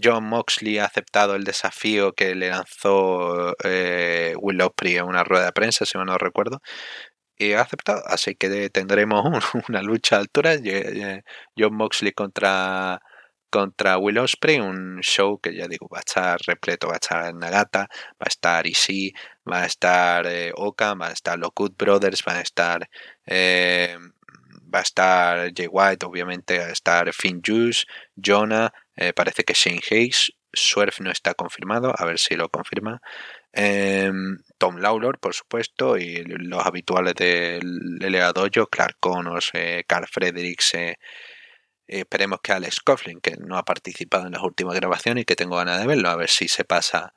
[0.01, 5.45] John Moxley ha aceptado el desafío que le lanzó eh, Will Ospreay en una rueda
[5.45, 6.62] de prensa, si no recuerdo.
[7.38, 9.23] Y ha aceptado, así que tendremos
[9.69, 10.55] una lucha a altura.
[11.57, 13.01] John Moxley contra
[13.53, 17.35] contra Will Ospreay, un show que ya digo va a estar repleto, va a estar
[17.35, 17.87] Nagata,
[18.19, 19.13] va a estar Ishii,
[19.45, 22.89] va a estar eh, Oka, va a estar Good Brothers, va a estar
[23.27, 23.95] eh,
[24.73, 27.85] va a estar Jay White, obviamente va a estar Finn Juice,
[28.15, 33.01] Jonah, eh, parece que Shane Hayes, Swerve no está confirmado, a ver si lo confirma.
[33.51, 39.51] Em, Tom Lawlor, por supuesto, y los habituales del LA Dojo, Clark Connors,
[39.87, 40.73] Carl Fredericks,
[41.87, 45.57] esperemos que Alex Coughlin, que no ha participado en las últimas grabaciones y que tengo
[45.57, 47.13] ganas de verlo, a ver si se pasa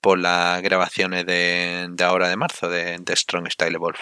[0.00, 4.00] por las grabaciones de, ahora de marzo de, Strong Style Evolve.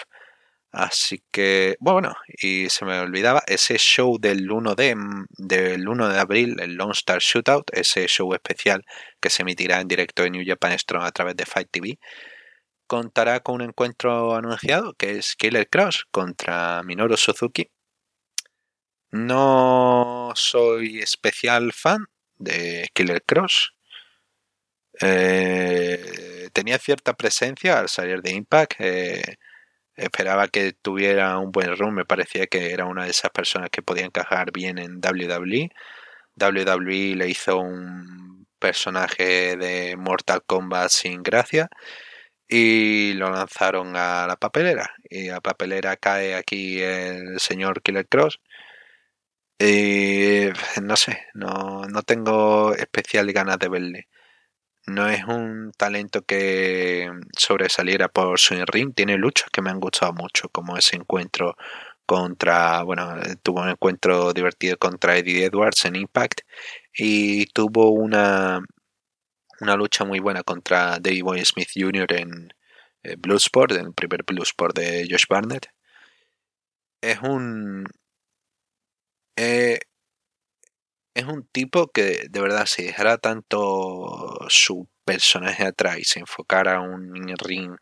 [0.71, 4.95] Así que, bueno, y se me olvidaba, ese show del 1 de,
[5.37, 8.85] del 1 de abril, el Lone Star Shootout, ese show especial
[9.19, 11.97] que se emitirá en directo en New Japan Strong a través de Fight TV,
[12.87, 17.71] contará con un encuentro anunciado que es Killer Cross contra Minoru Suzuki
[19.11, 22.05] no soy especial fan
[22.37, 23.73] de Killer Cross.
[25.01, 28.73] Eh, tenía cierta presencia al salir de Impact.
[28.79, 29.37] Eh,
[29.95, 31.95] esperaba que tuviera un buen run.
[31.95, 35.69] Me parecía que era una de esas personas que podía encajar bien en WWE.
[36.35, 41.69] WWE le hizo un personaje de Mortal Kombat sin gracia
[42.47, 44.91] y lo lanzaron a la papelera.
[45.09, 48.39] Y a papelera cae aquí el señor Killer Cross
[49.59, 54.07] eh, no sé, no, no tengo especial ganas de verle.
[54.87, 58.93] No es un talento que sobresaliera por su ring.
[58.95, 61.55] Tiene luchas que me han gustado mucho, como ese encuentro
[62.05, 66.41] contra, bueno, tuvo un encuentro divertido contra Eddie Edwards en Impact
[66.97, 68.61] y tuvo una,
[69.61, 72.13] una lucha muy buena contra David Boy Smith Jr.
[72.13, 72.53] en
[73.03, 75.67] eh, Bloodsport, en el primer Bloodsport de Josh Barnett.
[77.01, 77.85] Es un,
[79.39, 79.79] eh,
[81.13, 86.75] es un tipo que de verdad si dejara tanto su personaje atrás y se enfocara
[86.77, 87.75] a un ring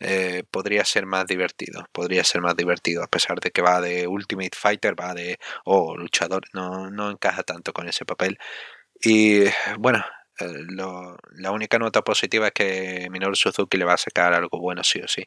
[0.00, 4.06] eh, podría ser más divertido podría ser más divertido a pesar de que va de
[4.06, 8.38] Ultimate Fighter va de oh luchador no, no encaja tanto con ese papel.
[9.02, 9.44] Y
[9.78, 10.04] bueno
[10.40, 10.46] eh,
[11.36, 15.00] la única nota positiva es que Minoru Suzuki le va a sacar algo bueno sí
[15.00, 15.24] o sí.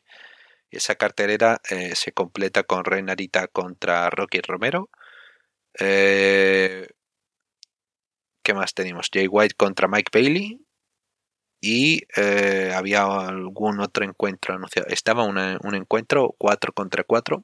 [0.71, 1.61] Esa cartelera
[1.93, 4.89] se completa con Renarita contra Rocky Romero
[5.79, 6.87] eh,
[8.43, 9.09] ¿Qué más tenemos?
[9.13, 10.61] Jay White contra Mike Bailey.
[11.61, 14.87] Y eh, había algún otro encuentro anunciado.
[14.89, 17.43] Estaba un encuentro 4 contra 4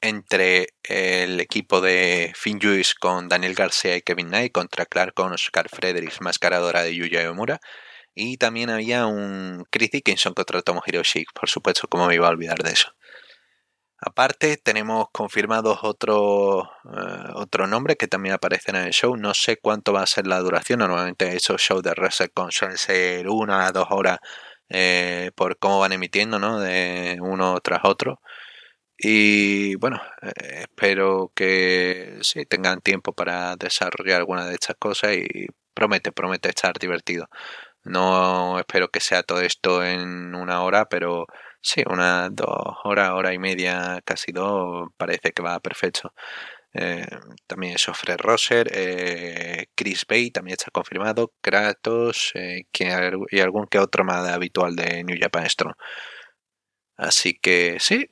[0.00, 5.32] entre el equipo de Finn Juice con Daniel García y Kevin Knight contra Clark con
[5.32, 7.60] Oscar Fredericks, mascaradora de Yuya Yomura.
[8.14, 12.30] Y también había un Chris Dickinson contra Tomohiro Ishii, por supuesto, como me iba a
[12.30, 12.93] olvidar de eso.
[14.00, 19.16] Aparte, tenemos confirmados otro, eh, otro nombre que también aparecen en el show.
[19.16, 20.80] No sé cuánto va a ser la duración.
[20.80, 21.94] Normalmente esos shows de
[22.34, 24.18] Con suelen ser una a dos horas
[24.68, 26.60] eh, por cómo van emitiendo, ¿no?
[26.60, 28.20] De uno tras otro.
[28.98, 35.46] Y bueno, eh, espero que sí tengan tiempo para desarrollar alguna de estas cosas y
[35.74, 37.28] promete, promete estar divertido.
[37.84, 41.26] No espero que sea todo esto en una hora, pero
[41.66, 46.12] Sí, una, dos horas, hora y media, casi dos, parece que va perfecto.
[46.74, 47.06] Eh,
[47.46, 52.64] también es Fred Rosser, eh, Chris Bay también está confirmado, Kratos eh,
[53.30, 55.74] y algún que otro más habitual de New Japan Strong.
[56.96, 58.08] Así que sí,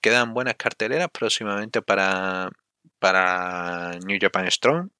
[0.00, 2.50] quedan buenas carteleras próximamente para,
[2.98, 4.90] para New Japan Strong.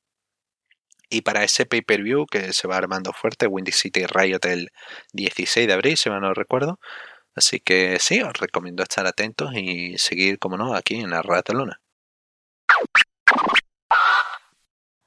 [1.11, 4.71] Y para ese pay-per-view que se va armando fuerte, Windy City Riot el
[5.13, 6.79] 16 de abril, si mal no recuerdo.
[7.39, 11.55] Así que sí, os recomiendo estar atentos y seguir, como no, aquí en Arras de
[11.55, 11.81] Luna.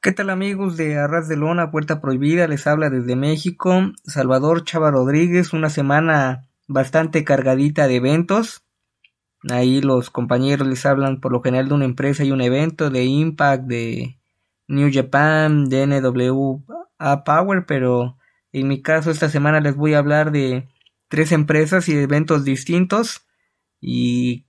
[0.02, 2.48] ¿Qué tal amigos de Arras de Lona, Puerta Prohibida?
[2.48, 8.64] Les habla desde México Salvador Chava Rodríguez, una semana bastante cargadita de eventos.
[9.50, 13.04] Ahí los compañeros les hablan por lo general de una empresa y un evento, de
[13.04, 14.18] Impact, de
[14.70, 18.18] New Japan, de NWA Power, pero
[18.54, 20.70] en mi caso esta semana les voy a hablar de
[21.12, 23.28] tres empresas y eventos distintos
[23.82, 24.46] y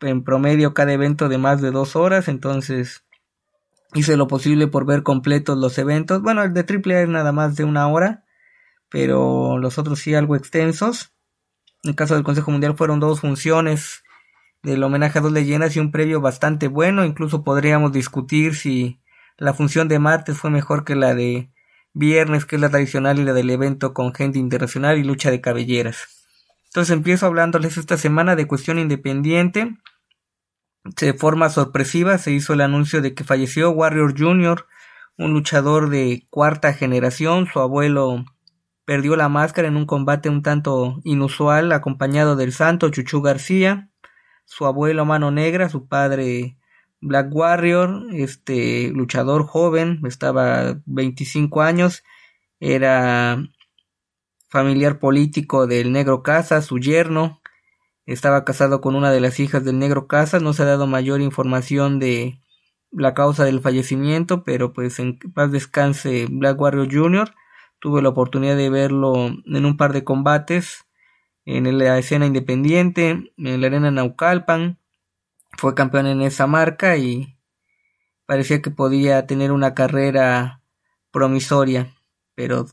[0.00, 3.04] en promedio cada evento de más de dos horas, entonces
[3.94, 6.20] hice lo posible por ver completos los eventos.
[6.20, 8.24] Bueno, el de AAA es nada más de una hora,
[8.88, 11.12] pero los otros sí algo extensos.
[11.84, 14.02] En el caso del Consejo Mundial fueron dos funciones
[14.64, 17.04] del homenaje a dos leyendas y un previo bastante bueno.
[17.04, 19.00] Incluso podríamos discutir si
[19.36, 21.51] la función de martes fue mejor que la de
[21.94, 25.40] viernes, que es la tradicional, y la del evento con gente internacional y lucha de
[25.40, 26.26] cabelleras.
[26.66, 29.76] Entonces empiezo hablándoles esta semana de cuestión independiente.
[30.84, 34.66] De forma sorpresiva se hizo el anuncio de que falleció Warrior Jr.,
[35.18, 37.46] un luchador de cuarta generación.
[37.52, 38.24] Su abuelo
[38.84, 43.90] perdió la máscara en un combate un tanto inusual, acompañado del santo Chuchu García,
[44.44, 46.56] su abuelo Mano Negra, su padre
[47.02, 52.04] Black Warrior, este luchador joven, estaba 25 años,
[52.60, 53.42] era
[54.48, 57.42] familiar político del Negro Casa, su yerno,
[58.06, 61.20] estaba casado con una de las hijas del negro Casas, no se ha dado mayor
[61.20, 62.40] información de
[62.90, 67.34] la causa del fallecimiento, pero pues en paz descanse Black Warrior Jr.
[67.78, 70.84] Tuve la oportunidad de verlo en un par de combates
[71.44, 74.78] en la escena independiente, en la arena Naucalpan.
[75.58, 77.36] Fue campeón en esa marca y
[78.26, 80.62] parecía que podía tener una carrera
[81.10, 81.94] promisoria,
[82.34, 82.66] pero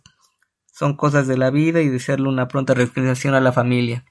[0.71, 4.05] son cosas de la vida y desearle una pronta resignación a la familia.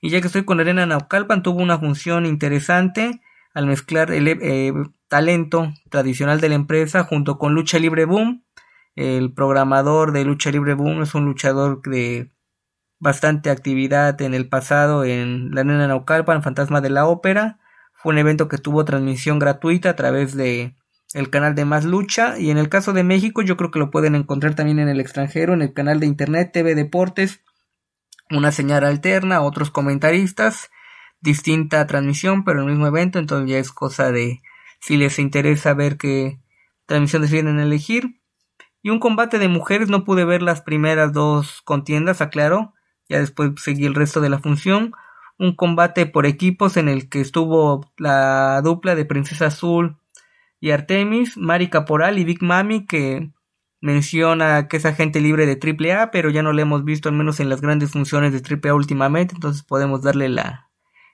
[0.00, 3.20] Y ya que estoy con Arena Naucalpan, tuvo una función interesante
[3.54, 4.72] al mezclar el eh,
[5.08, 8.44] talento tradicional de la empresa junto con Lucha Libre Boom.
[8.94, 12.32] El programador de Lucha Libre Boom es un luchador de
[12.98, 17.58] bastante actividad en el pasado en la Arena Naucalpan, Fantasma de la Ópera.
[17.96, 20.74] Fue un evento que tuvo transmisión gratuita a través de
[21.14, 23.90] el canal de Más Lucha y en el caso de México yo creo que lo
[23.90, 27.40] pueden encontrar también en el extranjero en el canal de internet TV Deportes
[28.30, 30.70] una señal alterna, otros comentaristas,
[31.20, 34.42] distinta transmisión, pero el mismo evento, entonces ya es cosa de
[34.80, 36.40] si les interesa ver qué
[36.86, 38.20] transmisión deciden elegir.
[38.82, 42.74] Y un combate de mujeres, no pude ver las primeras dos contiendas, aclaro,
[43.08, 44.92] ya después seguí el resto de la función.
[45.38, 49.98] Un combate por equipos en el que estuvo la dupla de Princesa Azul
[50.60, 53.30] y Artemis, Mari Caporal y Big Mami, que
[53.80, 57.40] menciona que es agente libre de AAA, pero ya no le hemos visto al menos
[57.40, 60.70] en las grandes funciones de AAA últimamente, entonces podemos darle la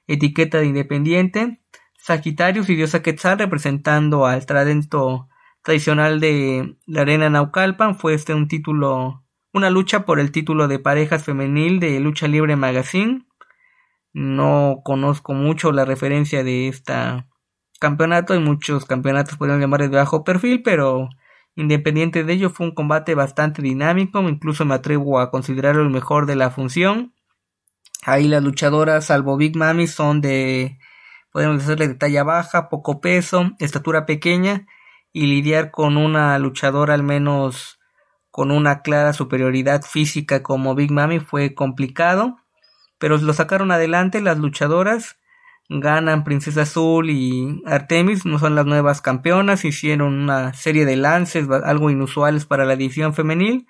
[0.06, 1.60] etiqueta de independiente.
[1.98, 5.28] Sagitarius y Diosa Quetzal representando al talento
[5.62, 10.78] tradicional de la arena Naucalpan, fue este un título, una lucha por el título de
[10.78, 13.26] parejas femenil de Lucha Libre Magazine.
[14.12, 17.26] No conozco mucho la referencia de esta
[17.80, 21.08] campeonato, hay muchos campeonatos podrían llamar de bajo perfil, pero
[21.54, 26.24] Independiente de ello, fue un combate bastante dinámico, incluso me atrevo a considerarlo el mejor
[26.24, 27.14] de la función.
[28.04, 30.78] Ahí las luchadoras, salvo Big Mami, son de,
[31.30, 34.66] podemos decirle, de talla baja, poco peso, estatura pequeña,
[35.12, 37.78] y lidiar con una luchadora al menos
[38.30, 42.38] con una clara superioridad física como Big Mami fue complicado,
[43.02, 45.16] pero lo sacaron adelante las luchadoras
[45.68, 51.48] ganan Princesa Azul y Artemis, no son las nuevas campeonas, hicieron una serie de lances
[51.50, 53.66] algo inusuales para la edición femenil,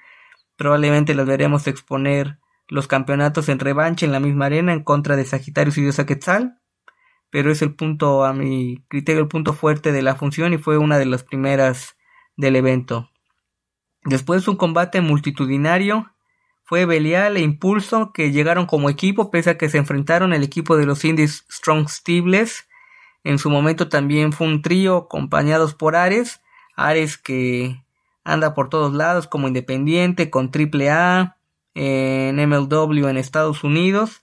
[0.57, 5.25] probablemente las veremos exponer los campeonatos en revancha en la misma arena en contra de
[5.25, 6.59] Sagitarios y Diosa Quetzal,
[7.31, 10.77] pero es el punto, a mi criterio, el punto fuerte de la función y fue
[10.77, 11.97] una de las primeras
[12.37, 13.09] del evento.
[14.05, 16.13] Después un combate multitudinario
[16.65, 20.77] fue Belial e Impulso que llegaron como equipo pese a que se enfrentaron el equipo
[20.77, 22.67] de los indies Strong Steelers.
[23.25, 26.41] En su momento también fue un trío acompañados por Ares.
[26.75, 27.83] Ares que
[28.25, 31.37] anda por todos lados como independiente con AAA
[31.75, 34.23] en MLW en Estados Unidos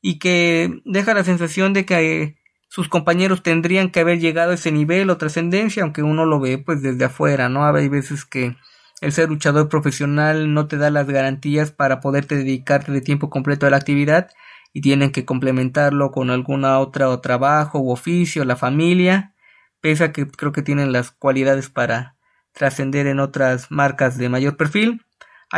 [0.00, 2.36] y que deja la sensación de que
[2.68, 6.58] sus compañeros tendrían que haber llegado a ese nivel o trascendencia, aunque uno lo ve
[6.58, 7.64] pues desde afuera, ¿no?
[7.64, 8.56] Hay veces que
[9.00, 13.66] el ser luchador profesional no te da las garantías para poderte dedicarte de tiempo completo
[13.66, 14.30] a la actividad
[14.72, 19.34] y tienen que complementarlo con alguna otra trabajo u oficio, la familia,
[19.80, 22.16] pese a que creo que tienen las cualidades para
[22.52, 25.04] trascender en otras marcas de mayor perfil.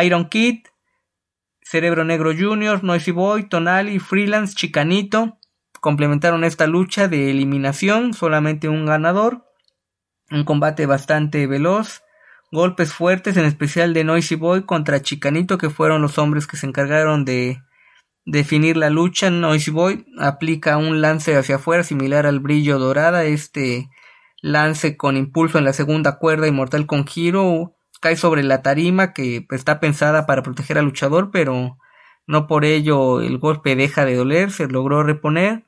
[0.03, 0.67] Iron Kid,
[1.63, 5.39] Cerebro Negro Jr., Noisy Boy, Tonali, Freelance, Chicanito
[5.87, 9.47] complementaron esta lucha de eliminación, solamente un ganador,
[10.33, 12.03] un combate bastante veloz,
[12.53, 16.67] golpes fuertes, en especial de Noisy Boy contra Chicanito, que fueron los hombres que se
[16.67, 17.63] encargaron de
[18.25, 19.31] definir la lucha.
[19.31, 23.25] Noisy Boy aplica un lance hacia afuera similar al brillo dorada.
[23.25, 23.89] Este
[24.43, 29.13] lance con impulso en la segunda cuerda y mortal con giro cae sobre la tarima
[29.13, 31.79] que está pensada para proteger al luchador, pero
[32.27, 35.65] no por ello el golpe deja de doler, se logró reponer,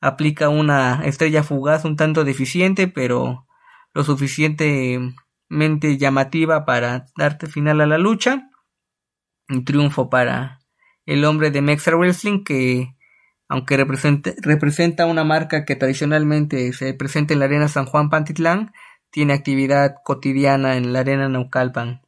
[0.00, 3.46] aplica una estrella fugaz un tanto deficiente, pero
[3.92, 4.04] lo
[5.48, 8.50] suficientemente llamativa para darte final a la lucha.
[9.48, 10.60] Un triunfo para
[11.04, 12.94] el hombre de Mexa Wrestling que
[13.48, 18.72] aunque representa una marca que tradicionalmente se presenta en la arena San Juan Pantitlán,
[19.10, 22.02] tiene actividad cotidiana en la arena Naucalpan.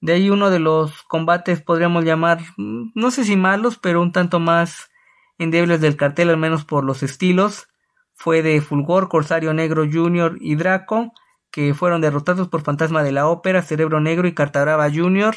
[0.00, 4.40] De ahí uno de los combates podríamos llamar, no sé si malos, pero un tanto
[4.40, 4.90] más
[5.38, 7.68] endebles del cartel, al menos por los estilos,
[8.14, 10.36] fue de Fulgor, Corsario Negro Jr.
[10.40, 11.12] y Draco,
[11.50, 15.36] que fueron derrotados por Fantasma de la Ópera, Cerebro Negro y Cartaraba Jr.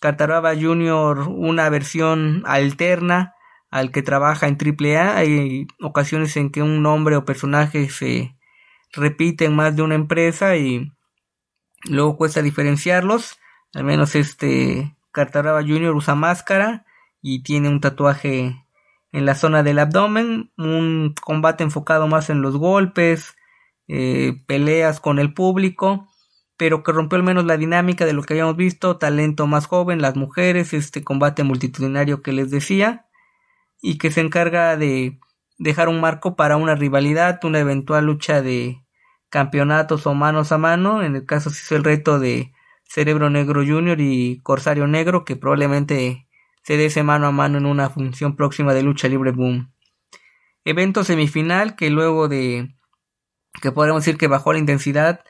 [0.00, 1.28] Cartaraba Jr.
[1.28, 3.34] una versión alterna
[3.70, 5.16] al que trabaja en AAA.
[5.16, 8.36] Hay ocasiones en que un nombre o personaje se
[8.92, 10.92] repite en más de una empresa y
[11.84, 13.38] luego cuesta diferenciarlos.
[13.74, 15.94] Al menos este Cartaraba Jr.
[15.94, 16.84] usa máscara
[17.22, 18.64] y tiene un tatuaje
[19.12, 20.52] en la zona del abdomen.
[20.56, 23.35] Un combate enfocado más en los golpes,
[23.88, 26.08] eh, peleas con el público
[26.56, 30.00] pero que rompió al menos la dinámica de lo que habíamos visto, talento más joven,
[30.00, 33.06] las mujeres, este combate multitudinario que les decía
[33.82, 35.18] y que se encarga de
[35.58, 38.82] dejar un marco para una rivalidad, una eventual lucha de
[39.28, 41.02] campeonatos o manos a mano.
[41.02, 42.52] En el caso se hizo el reto de
[42.84, 46.26] Cerebro Negro Junior y Corsario Negro, que probablemente
[46.62, 49.72] se dé ese mano a mano en una función próxima de lucha libre boom.
[50.64, 52.75] Evento semifinal que luego de
[53.60, 55.20] que podemos decir que bajó la intensidad,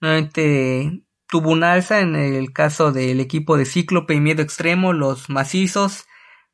[0.00, 5.28] nuevamente tuvo un alza en el caso del equipo de Cíclope y Miedo Extremo, los
[5.28, 6.06] macizos,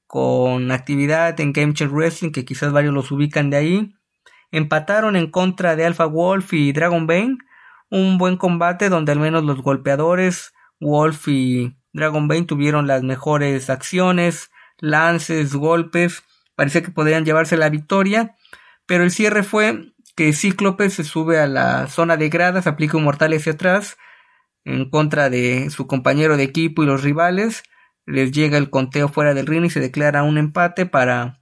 [0.06, 3.94] con actividad en Game Changer Wrestling, que quizás varios los ubican de ahí.
[4.50, 7.38] Empataron en contra de Alpha Wolf y Dragon Bane.
[7.90, 13.70] Un buen combate donde al menos los golpeadores Wolf y Dragon Bane tuvieron las mejores
[13.70, 16.22] acciones, lances, golpes.
[16.54, 18.36] Parecía que podrían llevarse la victoria.
[18.84, 23.04] Pero el cierre fue que Cíclope se sube a la zona de gradas, aplica un
[23.04, 23.96] mortal hacia atrás
[24.64, 27.64] en contra de su compañero de equipo y los rivales
[28.06, 31.40] les llega el conteo fuera del ring y se declara un empate para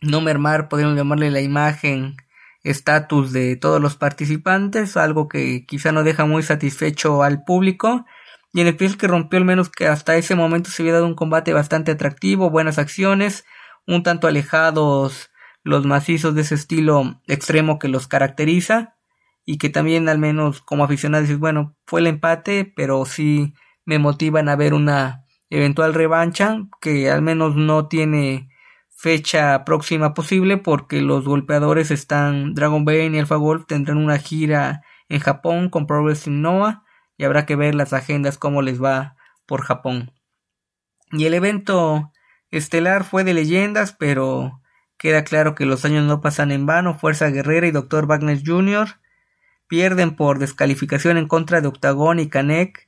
[0.00, 2.16] no mermar, podríamos llamarle la imagen,
[2.62, 8.04] estatus de todos los participantes, algo que quizá no deja muy satisfecho al público.
[8.52, 11.06] Y en el piso que rompió al menos que hasta ese momento se había dado
[11.06, 13.44] un combate bastante atractivo, buenas acciones,
[13.86, 15.30] un tanto alejados
[15.66, 18.94] los macizos de ese estilo extremo que los caracteriza
[19.44, 23.52] y que también al menos como aficionado dices, bueno, fue el empate, pero sí
[23.84, 28.48] me motivan a ver una eventual revancha que al menos no tiene
[28.90, 34.82] fecha próxima posible porque los golpeadores están Dragon Bane y Alpha Wolf tendrán una gira
[35.08, 36.84] en Japón con Progressive Noah
[37.16, 40.12] y habrá que ver las agendas cómo les va por Japón.
[41.10, 42.12] Y el evento
[42.50, 44.60] estelar fue de leyendas, pero
[44.98, 46.98] queda claro que los años no pasan en vano.
[46.98, 48.06] Fuerza Guerrera y Dr.
[48.06, 48.88] Wagner Jr.
[49.68, 52.86] pierden por descalificación en contra de Octagon y Kanek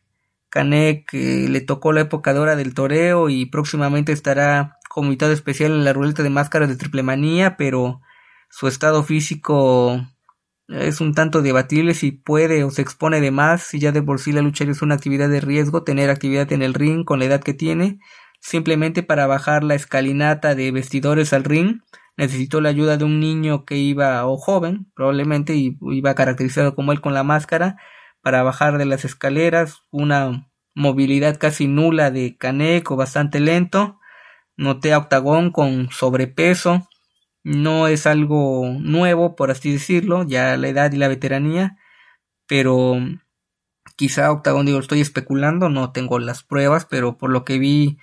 [0.51, 5.85] Canek le tocó la época de del toreo y próximamente estará como invitado especial en
[5.85, 8.01] la ruleta de máscaras de triple manía, pero
[8.49, 10.01] su estado físico
[10.69, 14.21] es un tanto debatible si puede o se expone de más, si ya de por
[14.21, 17.27] sí la lucha es una actividad de riesgo, tener actividad en el ring con la
[17.27, 17.99] edad que tiene,
[18.41, 21.81] simplemente para bajar la escalinata de vestidores al ring,
[22.17, 26.93] necesitó la ayuda de un niño que iba, o joven, probablemente, y iba caracterizado como
[26.93, 27.77] él con la máscara,
[28.23, 33.99] para bajar de las escaleras, una movilidad casi nula de Caneco, bastante lento.
[34.57, 36.89] Noté a Octagón con sobrepeso.
[37.45, 41.79] No es algo nuevo, por así decirlo, ya la edad y la veteranía,
[42.47, 42.97] pero
[43.97, 47.99] quizá Octagón, digo, estoy especulando, no tengo las pruebas, pero por lo que vi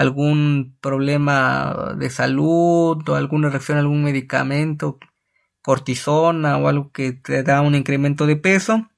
[0.00, 4.98] algún problema de salud o alguna reacción a algún medicamento,
[5.62, 8.90] cortisona o algo que te da un incremento de peso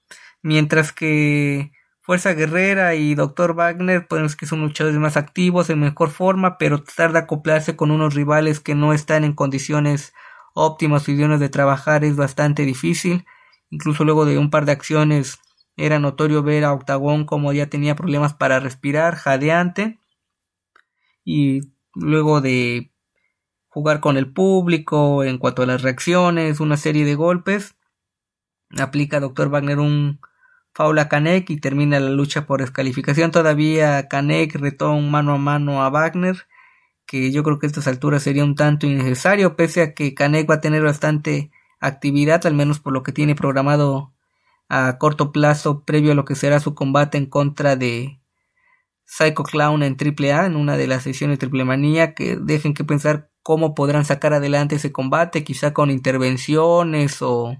[0.42, 3.54] mientras que Fuerza Guerrera y Dr.
[3.54, 7.90] Wagner, podemos que son luchadores más activos, en mejor forma, pero tratar de acoplarse con
[7.90, 10.12] unos rivales que no están en condiciones
[10.54, 13.24] óptimas o idóneas de trabajar es bastante difícil.
[13.70, 15.38] Incluso luego de un par de acciones
[15.76, 19.98] era notorio ver a Octagón como ya tenía problemas para respirar, jadeante.
[21.24, 21.60] Y
[21.94, 22.92] luego de
[23.68, 27.74] jugar con el público en cuanto a las reacciones, una serie de golpes,
[28.78, 29.48] aplica Dr.
[29.48, 30.20] Wagner un
[30.74, 33.30] faula Kanek y termina la lucha por descalificación.
[33.30, 36.46] Todavía Kanek retó un mano a mano a Wagner,
[37.06, 40.48] que yo creo que a estas alturas sería un tanto innecesario, pese a que Kanek
[40.50, 41.50] va a tener bastante
[41.80, 44.12] actividad, al menos por lo que tiene programado
[44.68, 48.21] a corto plazo previo a lo que será su combate en contra de
[49.04, 53.30] Psycho Clown en AAA, en una de las sesiones Triple Manía, que dejen que pensar
[53.42, 57.56] cómo podrán sacar adelante ese combate, quizá con intervenciones o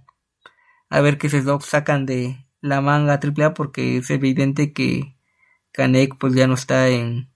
[0.89, 5.17] a ver qué se sacan de la manga AAA, porque es evidente que
[5.73, 7.33] Kanek pues ya no está en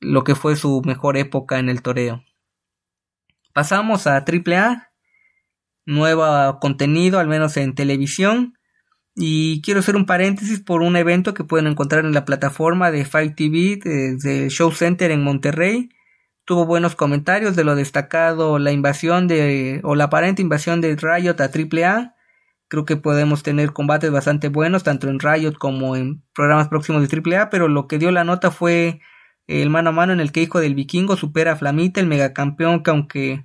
[0.00, 2.24] lo que fue su mejor época en el toreo.
[3.52, 4.92] Pasamos a AAA,
[5.84, 8.54] nuevo contenido, al menos en televisión.
[9.14, 13.04] Y quiero hacer un paréntesis por un evento que pueden encontrar en la plataforma de
[13.04, 15.90] Fight TV de, Show Center en Monterrey.
[16.44, 21.36] Tuvo buenos comentarios de lo destacado la invasión de o la aparente invasión de Riot
[21.40, 22.14] a AAA.
[22.68, 27.22] Creo que podemos tener combates bastante buenos tanto en Riot como en programas próximos de
[27.22, 29.00] AAA, pero lo que dio la nota fue
[29.48, 32.84] el mano a mano en el que Hijo del Vikingo supera a Flamita, el megacampeón
[32.84, 33.44] que aunque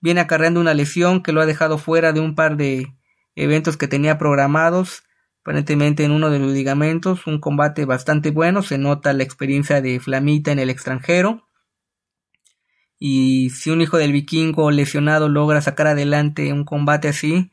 [0.00, 2.94] viene acarreando una lesión que lo ha dejado fuera de un par de
[3.40, 5.02] eventos que tenía programados,
[5.42, 9.98] aparentemente en uno de los ligamentos, un combate bastante bueno, se nota la experiencia de
[9.98, 11.48] Flamita en el extranjero.
[12.98, 17.50] Y si un hijo del vikingo lesionado logra sacar adelante un combate así,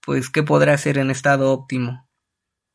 [0.00, 2.08] pues qué podrá hacer en estado óptimo.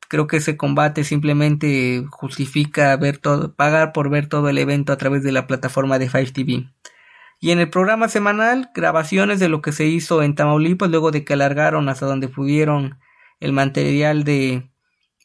[0.09, 4.97] Creo que ese combate simplemente justifica ver todo, pagar por ver todo el evento a
[4.97, 6.69] través de la plataforma de Five TV.
[7.39, 11.23] Y en el programa semanal, grabaciones de lo que se hizo en Tamaulipas luego de
[11.23, 12.99] que alargaron hasta donde pudieron
[13.39, 14.69] el material de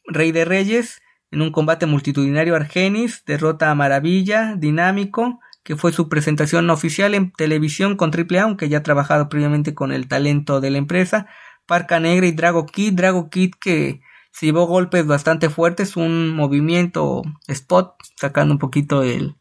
[0.07, 1.01] Rey de Reyes
[1.31, 7.33] en un combate multitudinario Argenis, derrota a Maravilla, dinámico, que fue su presentación oficial en
[7.33, 11.27] televisión con AAA, aunque ya ha trabajado previamente con el talento de la empresa,
[11.65, 13.99] Parca Negra y Drago Kid, Drago Kid que
[14.31, 19.35] se llevó golpes bastante fuertes, un movimiento spot, sacando un poquito el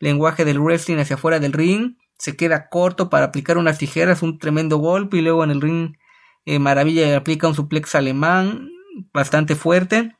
[0.00, 4.38] lenguaje del wrestling hacia afuera del ring, se queda corto para aplicar unas tijeras, un
[4.38, 5.96] tremendo golpe y luego en el ring
[6.44, 8.70] eh, Maravilla aplica un suplex alemán
[9.12, 10.16] bastante fuerte.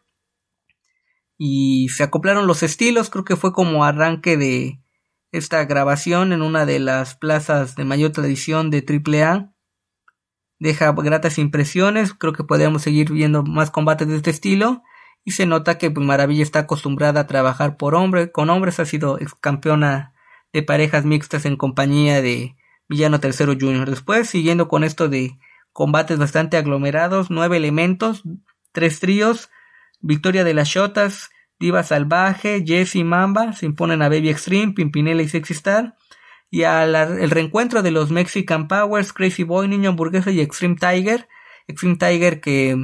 [1.37, 4.81] Y se acoplaron los estilos, creo que fue como arranque de
[5.33, 9.55] esta grabación en una de las plazas de mayor tradición de AAA
[10.61, 14.83] deja gratas impresiones, creo que podríamos seguir viendo más combates de este estilo
[15.25, 18.85] y se nota que pues, Maravilla está acostumbrada a trabajar por hombre, con hombres, ha
[18.85, 20.15] sido ex campeona
[20.53, 22.57] de parejas mixtas en compañía de
[22.89, 23.89] Villano Tercero Junior.
[23.89, 25.39] Después, siguiendo con esto de
[25.73, 28.23] combates bastante aglomerados, nueve elementos,
[28.73, 29.51] tres tríos,
[30.01, 35.29] victoria de las Shotas, Diva Salvaje, Jesse Mamba, se imponen a Baby Extreme, Pimpinela y
[35.29, 35.95] Sexy Star,
[36.51, 41.29] y al reencuentro de los Mexican Powers, Crazy Boy, Niño Hamburguesa y Extreme Tiger.
[41.69, 42.77] Extreme Tiger que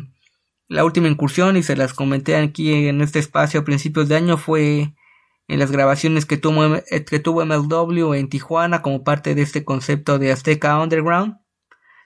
[0.68, 4.36] la última incursión, y se las comenté aquí en este espacio a principios de año,
[4.36, 4.94] fue
[5.48, 10.18] en las grabaciones que tuvo, que tuvo MLW en Tijuana como parte de este concepto
[10.18, 11.38] de Azteca Underground.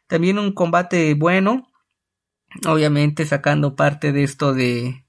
[0.06, 1.68] También un combate bueno,
[2.66, 5.06] obviamente sacando parte de esto de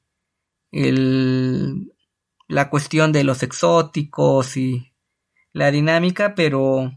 [2.48, 4.94] la cuestión de los exóticos y
[5.52, 6.92] la dinámica, pero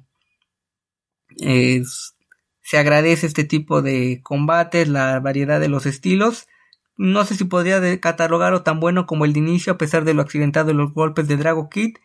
[2.64, 6.48] se agradece este tipo de combates, la variedad de los estilos.
[6.96, 10.22] No sé si podría catalogarlo tan bueno como el de inicio, a pesar de lo
[10.22, 11.98] accidentado de los golpes de Drago Kid,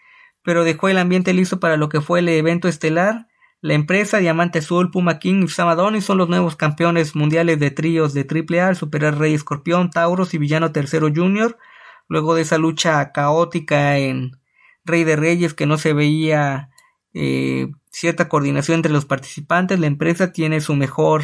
[0.44, 3.28] pero dejó el ambiente listo para lo que fue el evento estelar.
[3.62, 8.14] La empresa Diamante Azul, Puma King y Samadoni son los nuevos campeones mundiales de tríos
[8.14, 11.58] de AAA al superar Rey Escorpión, Tauros y Villano Tercero Junior.
[12.10, 14.32] Luego de esa lucha caótica en
[14.84, 16.70] Rey de Reyes que no se veía
[17.14, 19.80] eh, cierta coordinación entre los participantes.
[19.80, 21.24] La empresa tiene su mejor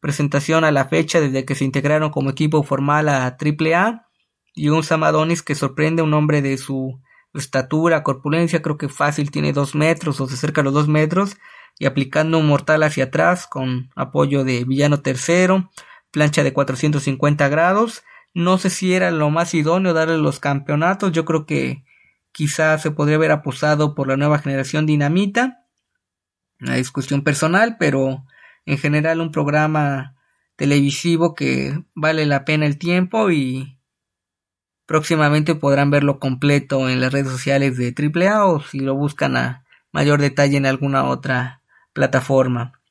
[0.00, 4.06] presentación a la fecha desde que se integraron como equipo formal a AAA
[4.54, 7.00] y un Samadonis que sorprende un hombre de su
[7.34, 11.36] estatura, corpulencia, creo que fácil tiene dos metros o se acerca a los dos metros
[11.78, 15.70] y aplicando un mortal hacia atrás con apoyo de villano tercero,
[16.10, 18.02] plancha de 450 grados.
[18.32, 21.84] No sé si era lo más idóneo darle los campeonatos, yo creo que
[22.36, 25.64] quizás se podría haber apostado por la nueva generación Dinamita.
[26.60, 28.26] Una discusión personal, pero
[28.66, 30.16] en general un programa
[30.56, 33.80] televisivo que vale la pena el tiempo y
[34.84, 39.64] próximamente podrán verlo completo en las redes sociales de AAA o si lo buscan a
[39.90, 41.62] mayor detalle en alguna otra
[41.94, 42.82] plataforma.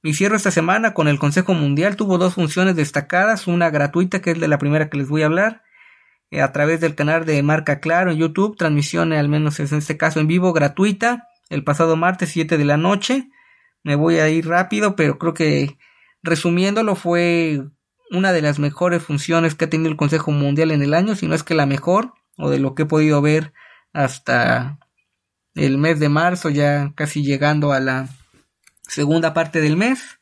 [0.00, 4.30] Mi cierro esta semana con el Consejo Mundial tuvo dos funciones destacadas, una gratuita que
[4.30, 5.64] es de la primera que les voy a hablar
[6.40, 10.20] a través del canal de Marca Claro en YouTube, transmisión al menos en este caso
[10.20, 13.28] en vivo gratuita, el pasado martes 7 de la noche.
[13.82, 15.76] Me voy a ir rápido, pero creo que
[16.22, 17.62] resumiéndolo fue
[18.10, 21.26] una de las mejores funciones que ha tenido el Consejo Mundial en el año, si
[21.26, 23.52] no es que la mejor, o de lo que he podido ver
[23.92, 24.78] hasta
[25.54, 28.08] el mes de marzo, ya casi llegando a la
[28.82, 30.18] segunda parte del mes.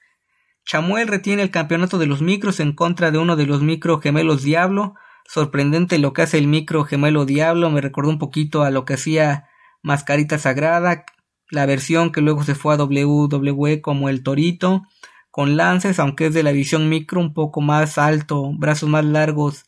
[0.65, 4.43] Chamuel retiene el campeonato de los micros en contra de uno de los micro gemelos
[4.43, 4.95] Diablo.
[5.33, 8.95] Sorprendente lo que hace el micro gemelo Diablo, me recordó un poquito a lo que
[8.95, 9.49] hacía
[9.81, 11.05] Mascarita Sagrada,
[11.53, 14.83] la versión que luego se fue a WWE como el Torito,
[15.31, 19.67] con lances, aunque es de la visión micro, un poco más alto, brazos más largos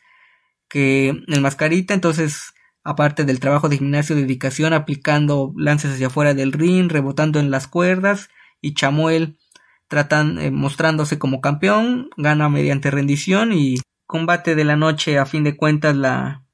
[0.66, 6.50] que el Mascarita, entonces aparte del trabajo de gimnasio, dedicación, aplicando lances hacia afuera del
[6.50, 9.38] ring, rebotando en las cuerdas, y Chamuel
[9.86, 13.76] tratan, eh, mostrándose como campeón, gana mediante rendición y
[14.12, 16.44] combate de la noche, a fin de cuentas la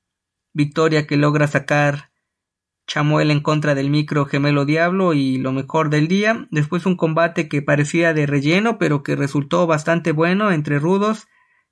[0.52, 2.12] victoria que logra sacar
[2.86, 6.46] Chamuel en contra del micro gemelo Diablo y lo mejor del día.
[6.52, 11.26] Después un combate que parecía de relleno, pero que resultó bastante bueno entre rudos.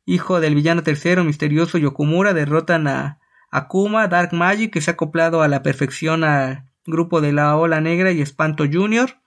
[0.04, 3.20] Hijo del villano tercero, misterioso Yokumura, derrotan a
[3.52, 7.80] Akuma, Dark Magic, que se ha acoplado a la perfección al grupo de la Ola
[7.80, 9.20] Negra y Espanto Junior.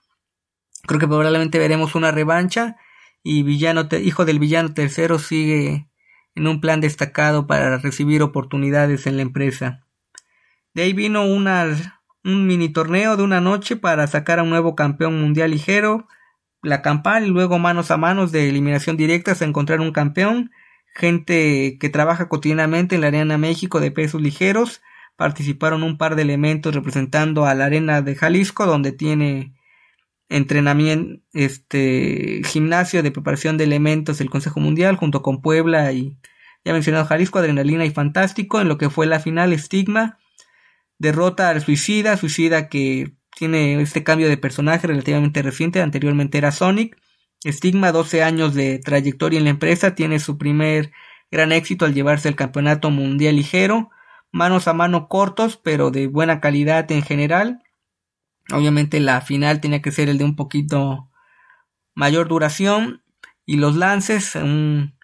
[0.86, 2.76] Creo que probablemente veremos una revancha
[3.22, 5.89] y villano hijo del villano tercero sigue
[6.34, 9.86] en un plan destacado para recibir oportunidades en la empresa.
[10.74, 15.20] De ahí vino un mini torneo de una noche para sacar a un nuevo campeón
[15.20, 16.06] mundial ligero,
[16.62, 20.50] la campal y luego manos a manos de eliminación directa hasta encontrar un campeón,
[20.94, 24.82] gente que trabaja cotidianamente en la Arena México de pesos ligeros,
[25.16, 29.54] participaron un par de elementos representando a la Arena de Jalisco donde tiene
[30.30, 36.16] entrenamiento, este gimnasio de preparación de elementos del Consejo Mundial junto con Puebla y
[36.64, 40.18] ya mencionado Jalisco, Adrenalina y Fantástico en lo que fue la final Estigma
[41.00, 46.96] derrota al Suicida, Suicida que tiene este cambio de personaje relativamente reciente, anteriormente era Sonic.
[47.44, 50.92] Stigma, 12 años de trayectoria en la empresa, tiene su primer
[51.30, 53.90] gran éxito al llevarse el campeonato mundial ligero,
[54.30, 57.62] manos a mano cortos, pero de buena calidad en general.
[58.52, 61.10] Obviamente la final tenía que ser el de un poquito
[61.94, 63.02] mayor duración
[63.44, 64.98] y los lances, un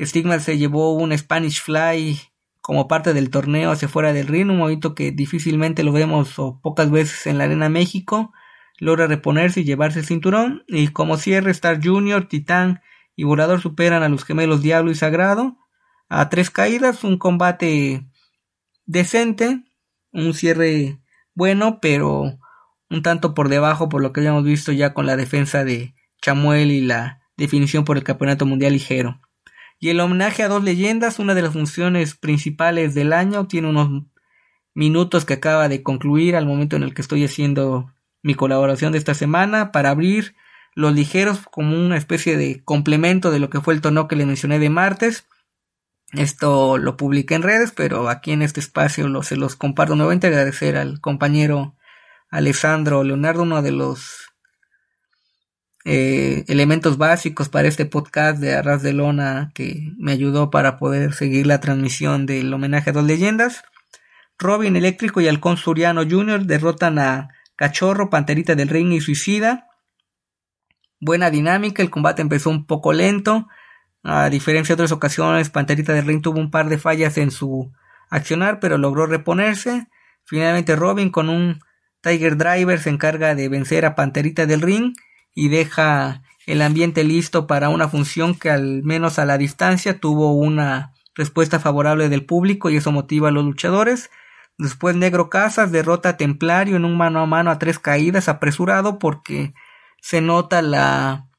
[0.00, 2.20] Stigma se llevó un Spanish Fly
[2.60, 6.60] como parte del torneo hacia fuera del ring, un movimiento que difícilmente lo vemos o
[6.62, 8.32] pocas veces en la Arena México,
[8.78, 12.80] logra reponerse y llevarse el cinturón, y como cierre Star Junior, Titán
[13.16, 15.58] y Volador superan a los gemelos Diablo y Sagrado,
[16.08, 18.06] a tres caídas, un combate
[18.86, 19.64] decente,
[20.12, 20.99] un cierre
[21.34, 22.38] bueno, pero
[22.90, 26.70] un tanto por debajo por lo que habíamos visto ya con la defensa de Chamuel
[26.70, 29.20] y la definición por el campeonato mundial ligero.
[29.78, 34.04] Y el homenaje a dos leyendas, una de las funciones principales del año, tiene unos
[34.74, 38.98] minutos que acaba de concluir al momento en el que estoy haciendo mi colaboración de
[38.98, 40.34] esta semana para abrir
[40.74, 44.26] los ligeros como una especie de complemento de lo que fue el tono que le
[44.26, 45.26] mencioné de martes.
[46.12, 50.26] Esto lo publiqué en redes, pero aquí en este espacio lo, se los comparto nuevamente.
[50.26, 51.76] Agradecer al compañero
[52.30, 54.30] Alessandro Leonardo, uno de los
[55.84, 61.14] eh, elementos básicos para este podcast de Arras de Lona que me ayudó para poder
[61.14, 63.62] seguir la transmisión del homenaje a dos leyendas.
[64.38, 66.44] Robin Eléctrico y Halcón Suriano Jr.
[66.44, 69.68] derrotan a Cachorro, Panterita del Ring y Suicida.
[70.98, 73.48] Buena dinámica, el combate empezó un poco lento.
[74.02, 77.72] A diferencia de otras ocasiones, Panterita del Ring tuvo un par de fallas en su
[78.08, 79.88] accionar, pero logró reponerse.
[80.24, 81.60] Finalmente Robin con un
[82.00, 84.94] Tiger Driver se encarga de vencer a Panterita del Ring
[85.34, 90.32] y deja el ambiente listo para una función que al menos a la distancia tuvo
[90.32, 94.10] una respuesta favorable del público y eso motiva a los luchadores.
[94.56, 98.98] Después Negro Casas derrota a Templario en un mano a mano a tres caídas apresurado
[98.98, 99.54] porque
[100.00, 101.29] se nota la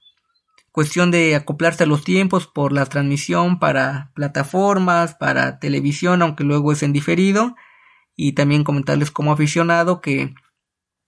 [0.72, 6.72] cuestión de acoplarse a los tiempos por la transmisión para plataformas, para televisión, aunque luego
[6.72, 7.56] es en diferido.
[8.16, 10.34] Y también comentarles como aficionado que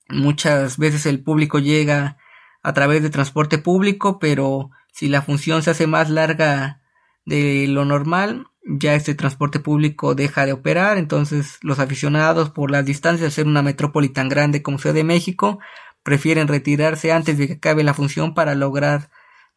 [0.09, 2.17] muchas veces el público llega
[2.61, 6.81] a través de transporte público, pero si la función se hace más larga
[7.25, 12.85] de lo normal, ya este transporte público deja de operar, entonces los aficionados por las
[12.85, 15.59] distancias de ser una metrópoli tan grande como Ciudad de México
[16.03, 19.09] prefieren retirarse antes de que acabe la función para lograr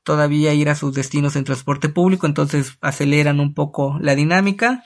[0.06, 4.84] todavía ir a sus destinos en transporte público, entonces aceleran un poco la dinámica.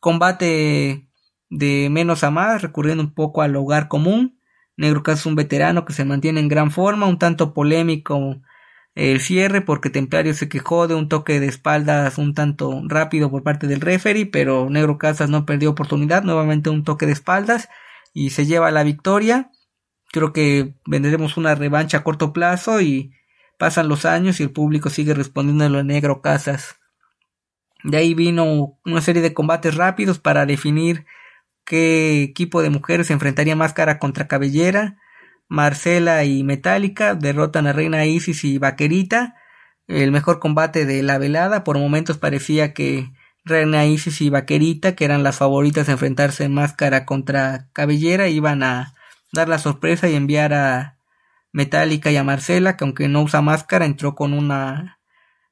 [0.00, 1.08] Combate
[1.48, 4.38] de menos a más, recurriendo un poco al hogar común.
[4.76, 8.42] Negro es un veterano que se mantiene en gran forma, un tanto polémico
[8.94, 13.42] el cierre porque Templario se quejó de un toque de espaldas un tanto rápido por
[13.42, 17.70] parte del referee, pero Negro Casas no perdió oportunidad, nuevamente un toque de espaldas
[18.12, 19.50] y se lleva la victoria.
[20.12, 23.14] Creo que vendremos una revancha a corto plazo y
[23.58, 26.76] pasan los años y el público sigue respondiendo a lo Negro Casas.
[27.82, 31.06] De ahí vino una serie de combates rápidos para definir
[31.64, 34.98] qué equipo de mujeres se enfrentaría Máscara contra Cabellera.
[35.48, 39.36] Marcela y Metallica derrotan a Reina Isis y Vaquerita.
[39.86, 41.62] el mejor combate de la velada.
[41.62, 43.12] Por momentos parecía que
[43.44, 48.62] Reina Isis y Vaquerita, que eran las favoritas de enfrentarse en máscara contra cabellera, iban
[48.62, 48.94] a
[49.32, 50.93] dar la sorpresa y enviar a
[51.54, 54.98] Metallica y a Marcela, que aunque no usa máscara, entró con una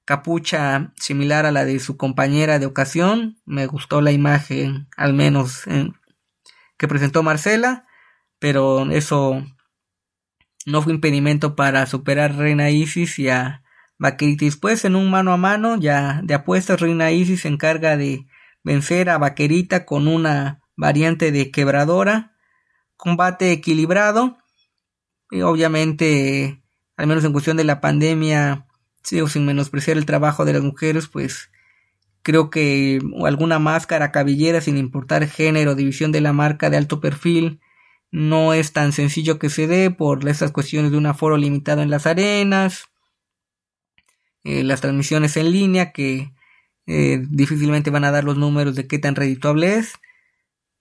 [0.04, 3.40] capucha similar a la de su compañera de ocasión.
[3.46, 5.62] Me gustó la imagen, al menos
[6.76, 7.86] que presentó Marcela,
[8.40, 9.44] pero eso
[10.66, 13.62] no fue impedimento para superar Reina Isis y a
[13.96, 14.44] Vaquerita.
[14.44, 18.26] Después, en un mano a mano, ya de apuestas, Reina Isis se encarga de
[18.64, 22.34] vencer a Vaquerita con una variante de quebradora.
[22.96, 24.41] Combate equilibrado.
[25.32, 26.62] Y obviamente,
[26.98, 28.66] al menos en cuestión de la pandemia,
[29.02, 31.50] sin menospreciar el trabajo de las mujeres, pues
[32.20, 37.60] creo que alguna máscara cabellera, sin importar género, división de la marca de alto perfil,
[38.10, 41.88] no es tan sencillo que se dé por estas cuestiones de un aforo limitado en
[41.88, 42.90] las arenas,
[44.44, 46.34] eh, las transmisiones en línea que
[46.86, 49.94] eh, difícilmente van a dar los números de qué tan redituable es.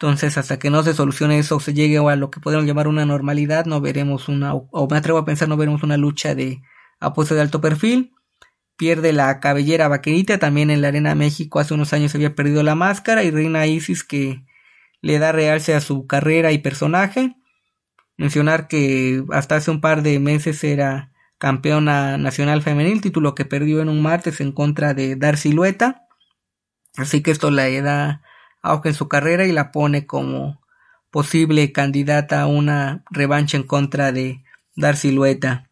[0.02, 3.06] Entonces, hasta que no se solucione eso, se llegue a lo que podemos llamar una
[3.06, 6.64] normalidad, no veremos una, o me atrevo a pensar, no veremos una lucha de
[7.00, 8.12] apuesta de alto perfil.
[8.78, 12.74] Pierde la cabellera vaquerita, también en la Arena México hace unos años había perdido la
[12.74, 14.44] máscara y Reina Isis que
[15.02, 17.36] le da realce a su carrera y personaje.
[18.18, 23.84] Mencionar que hasta hace un par de meses era campeona nacional femenil, título que perdió
[23.84, 26.08] en un martes en contra de Dar Silueta.
[26.98, 28.24] Así que esto le da
[28.62, 30.62] auge en su carrera y la pone como
[31.10, 34.44] posible candidata a una revancha en contra de
[34.76, 35.70] Dar Silueta.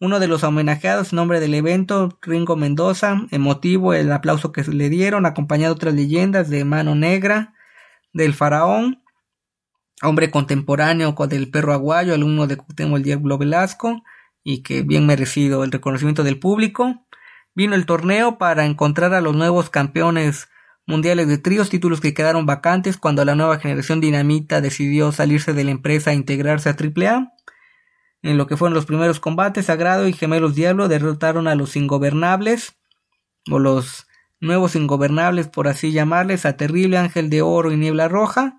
[0.00, 4.88] Uno de los homenajeados en nombre del evento, Ringo Mendoza, emotivo el aplauso que le
[4.88, 7.54] dieron, acompañado de otras leyendas de Mano Negra,
[8.12, 9.02] del Faraón,
[10.02, 14.02] hombre contemporáneo con el perro aguayo, alumno de Cuauhtémoc el Diablo Velasco,
[14.44, 17.04] y que bien merecido el reconocimiento del público.
[17.54, 20.48] Vino el torneo para encontrar a los nuevos campeones
[20.88, 25.62] mundiales de tríos, títulos que quedaron vacantes cuando la nueva generación dinamita decidió salirse de
[25.62, 27.30] la empresa e integrarse a AAA.
[28.22, 32.78] En lo que fueron los primeros combates, Sagrado y Gemelos Diablo derrotaron a los Ingobernables,
[33.50, 34.06] o los
[34.40, 38.58] nuevos Ingobernables, por así llamarles, a Terrible Ángel de Oro y Niebla Roja.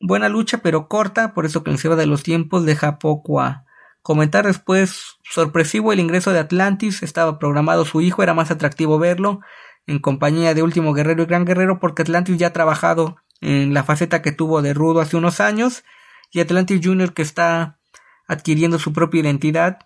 [0.00, 3.66] Buena lucha, pero corta, por eso que de los tiempos deja poco a
[4.02, 5.16] comentar después.
[5.22, 9.40] Sorpresivo el ingreso de Atlantis, estaba programado su hijo, era más atractivo verlo
[9.86, 13.84] en compañía de Último Guerrero y Gran Guerrero, porque Atlantis ya ha trabajado en la
[13.84, 15.84] faceta que tuvo de Rudo hace unos años,
[16.30, 17.12] y Atlantis Jr.
[17.12, 17.78] que está
[18.26, 19.80] adquiriendo su propia identidad.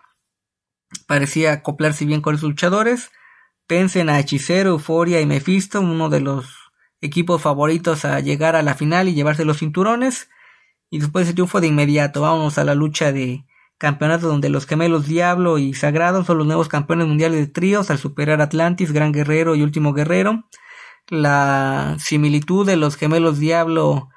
[1.07, 3.11] Parecía acoplarse bien con los luchadores.
[3.67, 6.47] Pensen a Hechicero, Euforia y Mephisto, uno de los
[7.01, 10.29] equipos favoritos a llegar a la final y llevarse los cinturones.
[10.89, 13.45] Y después de ese triunfo de inmediato, vamos a la lucha de
[13.79, 17.99] campeonato donde los gemelos Diablo y Sagrado son los nuevos campeones mundiales de tríos al
[17.99, 20.45] superar Atlantis, Gran Guerrero y Último Guerrero.
[21.09, 24.09] La similitud de los gemelos Diablo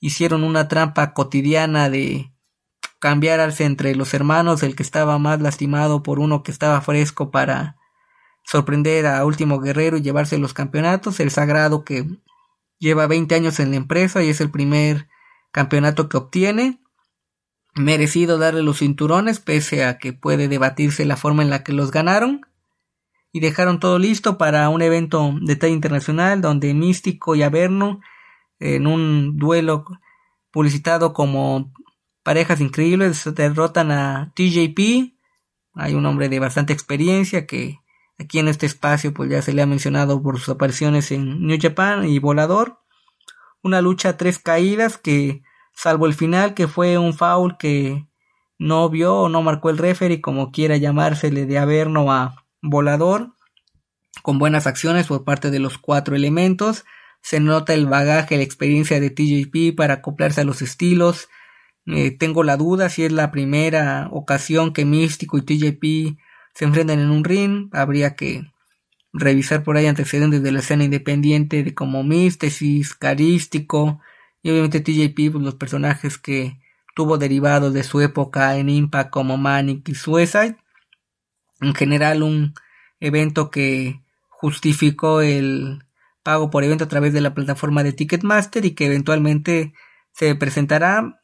[0.00, 2.32] hicieron una trampa cotidiana de
[2.98, 7.76] cambiarse entre los hermanos, el que estaba más lastimado por uno que estaba fresco para
[8.44, 12.06] sorprender a Último Guerrero y llevarse los campeonatos, el Sagrado que
[12.78, 15.08] lleva 20 años en la empresa y es el primer
[15.52, 16.80] campeonato que obtiene,
[17.74, 21.90] merecido darle los cinturones pese a que puede debatirse la forma en la que los
[21.90, 22.42] ganaron
[23.32, 28.00] y dejaron todo listo para un evento de talla internacional donde Místico y Averno
[28.60, 29.84] en un duelo
[30.52, 31.72] publicitado como
[32.22, 35.14] parejas increíbles derrotan a TJP.
[35.74, 37.80] Hay un hombre de bastante experiencia que
[38.18, 41.58] aquí en este espacio pues ya se le ha mencionado por sus apariciones en New
[41.60, 42.78] Japan y Volador.
[43.62, 45.42] Una lucha a tres caídas que
[45.74, 48.06] salvo el final que fue un foul que
[48.58, 53.32] no vio o no marcó el referee como quiera llamársele de Averno a Volador
[54.22, 56.84] con buenas acciones por parte de los cuatro elementos.
[57.20, 61.28] Se nota el bagaje, la experiencia de TJP para acoplarse a los estilos,
[61.86, 66.18] eh, tengo la duda si es la primera ocasión que Místico y TJP
[66.54, 67.68] se enfrentan en un ring.
[67.72, 68.50] Habría que
[69.12, 74.00] revisar por ahí antecedentes de la escena independiente de como Místesis, Carístico
[74.44, 76.60] y obviamente TJP, pues, los personajes que
[76.94, 80.56] tuvo derivados de su época en Impact como Manic y Suicide.
[81.60, 82.54] En general un
[83.00, 85.82] evento que justificó el
[86.22, 89.72] pago por evento a través de la plataforma de Ticketmaster y que eventualmente
[90.12, 91.20] se presentará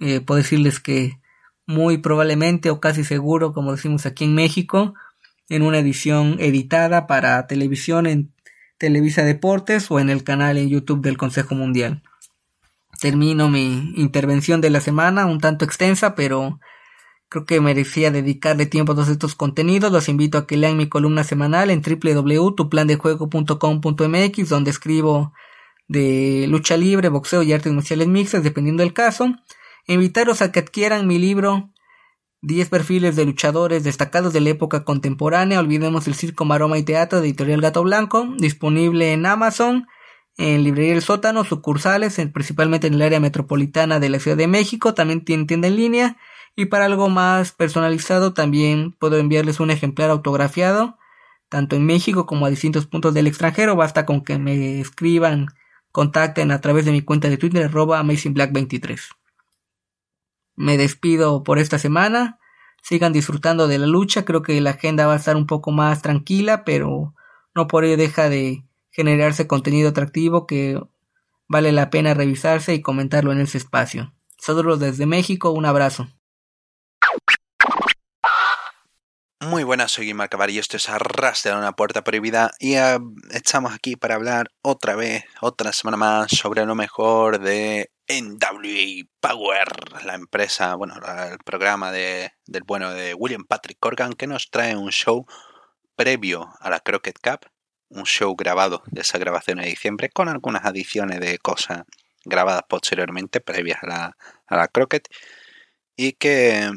[0.00, 1.20] eh, puedo decirles que
[1.66, 4.94] muy probablemente o casi seguro, como decimos aquí en México,
[5.48, 8.32] en una edición editada para televisión en
[8.78, 12.02] Televisa Deportes o en el canal en YouTube del Consejo Mundial.
[13.00, 16.60] Termino mi intervención de la semana, un tanto extensa, pero
[17.30, 19.90] creo que merecía dedicarle tiempo a todos estos contenidos.
[19.90, 25.32] Los invito a que lean mi columna semanal en www.tuplandejuego.com.mx donde escribo
[25.88, 29.34] de lucha libre, boxeo y artes marciales mixtas, dependiendo del caso.
[29.86, 31.70] E invitaros a que adquieran mi libro
[32.42, 35.58] 10 perfiles de luchadores destacados de la época contemporánea.
[35.58, 39.86] Olvidemos el circo, maroma y teatro de Editorial Gato Blanco, disponible en Amazon,
[40.36, 44.94] en Librería El Sótano, sucursales, principalmente en el área metropolitana de la Ciudad de México.
[44.94, 46.16] También tiene tienda en línea
[46.56, 50.98] y para algo más personalizado también puedo enviarles un ejemplar autografiado,
[51.48, 53.76] tanto en México como a distintos puntos del extranjero.
[53.76, 55.48] Basta con que me escriban,
[55.92, 59.00] contacten a través de mi cuenta de Twitter arroba AmazingBlack23.
[60.56, 62.38] Me despido por esta semana.
[62.82, 64.24] Sigan disfrutando de la lucha.
[64.24, 67.14] Creo que la agenda va a estar un poco más tranquila, pero
[67.54, 68.64] no por ello deja de
[69.00, 70.78] generarse contenido atractivo que
[71.48, 74.12] vale la pena revisarse y comentarlo en ese espacio.
[74.38, 76.08] Saludos desde México, un abrazo.
[79.42, 82.98] Muy buenas, soy Guimar y esto es Arras de una puerta prohibida y eh,
[83.30, 90.04] estamos aquí para hablar otra vez, otra semana más sobre lo mejor de NWA Power,
[90.04, 94.76] la empresa, bueno, el programa de, del bueno de William Patrick Corgan que nos trae
[94.76, 95.24] un show
[95.96, 97.50] previo a la Crockett Cup,
[97.90, 101.84] un show grabado de esa grabación de diciembre con algunas adiciones de cosas
[102.24, 104.16] grabadas posteriormente previas a la,
[104.46, 105.08] a la Crockett
[105.96, 106.70] y que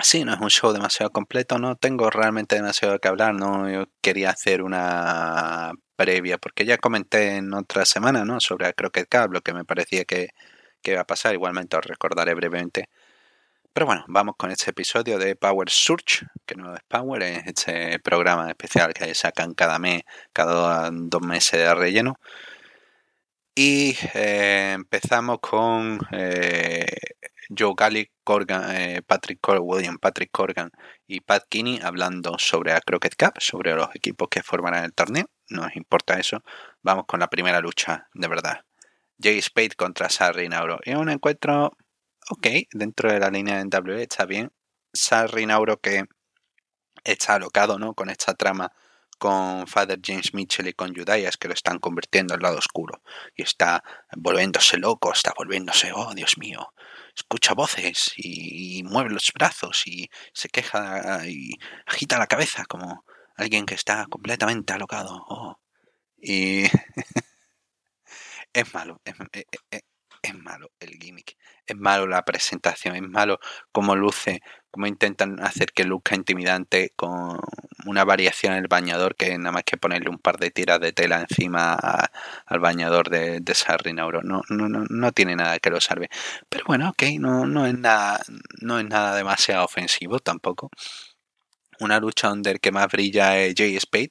[0.00, 3.86] Sí, no es un show demasiado completo, no tengo realmente demasiado que hablar, no yo
[4.00, 8.38] quería hacer una previa, porque ya comenté en otra semana, ¿no?
[8.38, 10.28] Sobre Crockett Cup, lo que me parecía que,
[10.82, 12.88] que iba a pasar, igualmente os recordaré brevemente.
[13.78, 18.00] Pero bueno, vamos con este episodio de Power Search, que no es Power, es este
[18.00, 20.02] programa especial que sacan cada mes,
[20.32, 22.16] cada dos meses de relleno.
[23.54, 26.86] Y eh, empezamos con eh,
[27.56, 28.10] Joe Gallic,
[28.48, 30.72] eh, Patrick William Patrick Corgan
[31.06, 35.26] y Pat Kinney hablando sobre la Crockett Cup, sobre los equipos que formarán el torneo.
[35.50, 36.42] No nos importa eso.
[36.82, 38.62] Vamos con la primera lucha, de verdad.
[39.22, 40.80] Jay Spade contra Sarri Nauro.
[40.84, 41.76] Y un encuentro,
[42.30, 44.52] ok, dentro de la línea de NWA está bien.
[44.92, 46.04] Sarri Nauro que
[47.04, 47.94] está alocado, ¿no?
[47.94, 48.72] Con esta trama
[49.18, 53.02] con Father James Mitchell y con Judas que lo están convirtiendo al lado oscuro
[53.36, 53.82] y está
[54.16, 56.72] volviéndose loco, está volviéndose, oh Dios mío,
[57.16, 63.04] escucha voces y, mueve los brazos y se queja y agita la cabeza como
[63.36, 65.24] alguien que está completamente alocado.
[65.28, 65.58] Oh.
[66.20, 66.64] Y
[68.52, 69.14] es malo, es,
[69.70, 69.82] es
[70.34, 73.38] malo el gimmick, es malo la presentación, es malo
[73.72, 74.40] cómo luce,
[74.70, 77.38] cómo intentan hacer que luzca intimidante con
[77.86, 80.92] una variación en el bañador que nada más que ponerle un par de tiras de
[80.92, 81.74] tela encima
[82.46, 84.22] al bañador de, de Sarrinauro.
[84.22, 86.08] No, no, no, no tiene nada que lo salve.
[86.48, 88.20] Pero bueno, ok, no, no es nada,
[88.60, 90.70] no es nada demasiado ofensivo tampoco.
[91.80, 94.10] Una lucha donde el que más brilla es Jay Spade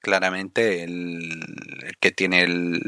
[0.00, 2.80] claramente el, que tiene el,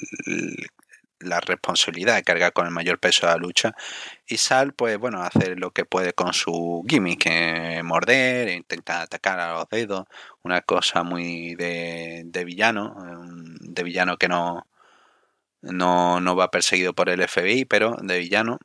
[1.21, 3.75] la responsabilidad de cargar con el mayor peso de la lucha.
[4.27, 9.03] Y Sal pues bueno hace lo que puede con su gimmick eh, morder e intentar
[9.03, 10.07] atacar a los dedos
[10.43, 12.95] una cosa muy de, de villano
[13.61, 14.67] de villano que no,
[15.63, 18.59] no no va perseguido por el FBI pero de villano.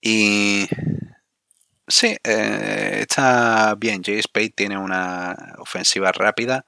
[0.00, 0.66] Y
[1.86, 4.02] sí eh, está bien.
[4.04, 6.64] Jay Spade tiene una ofensiva rápida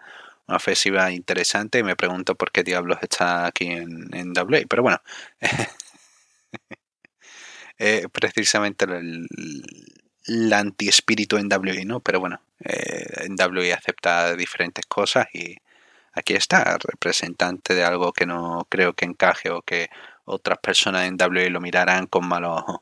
[0.51, 1.85] una ofensiva interesante.
[1.85, 4.33] Me pregunto por qué diablos está aquí en, en.
[4.69, 5.01] Pero bueno,
[7.79, 12.01] eh, precisamente el, anti-espíritu en WI, ¿no?
[12.01, 15.57] Pero bueno, eh, en WI acepta diferentes cosas y
[16.13, 19.89] aquí está, representante de algo que no creo que encaje o que
[20.25, 22.81] otras personas en WI lo mirarán con malos ojos.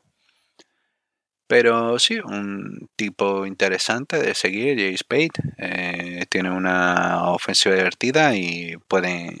[1.49, 5.31] Pero sí, un tipo interesante de seguir, Jay Spade.
[5.57, 9.35] Eh, tiene una ofensiva divertida y puede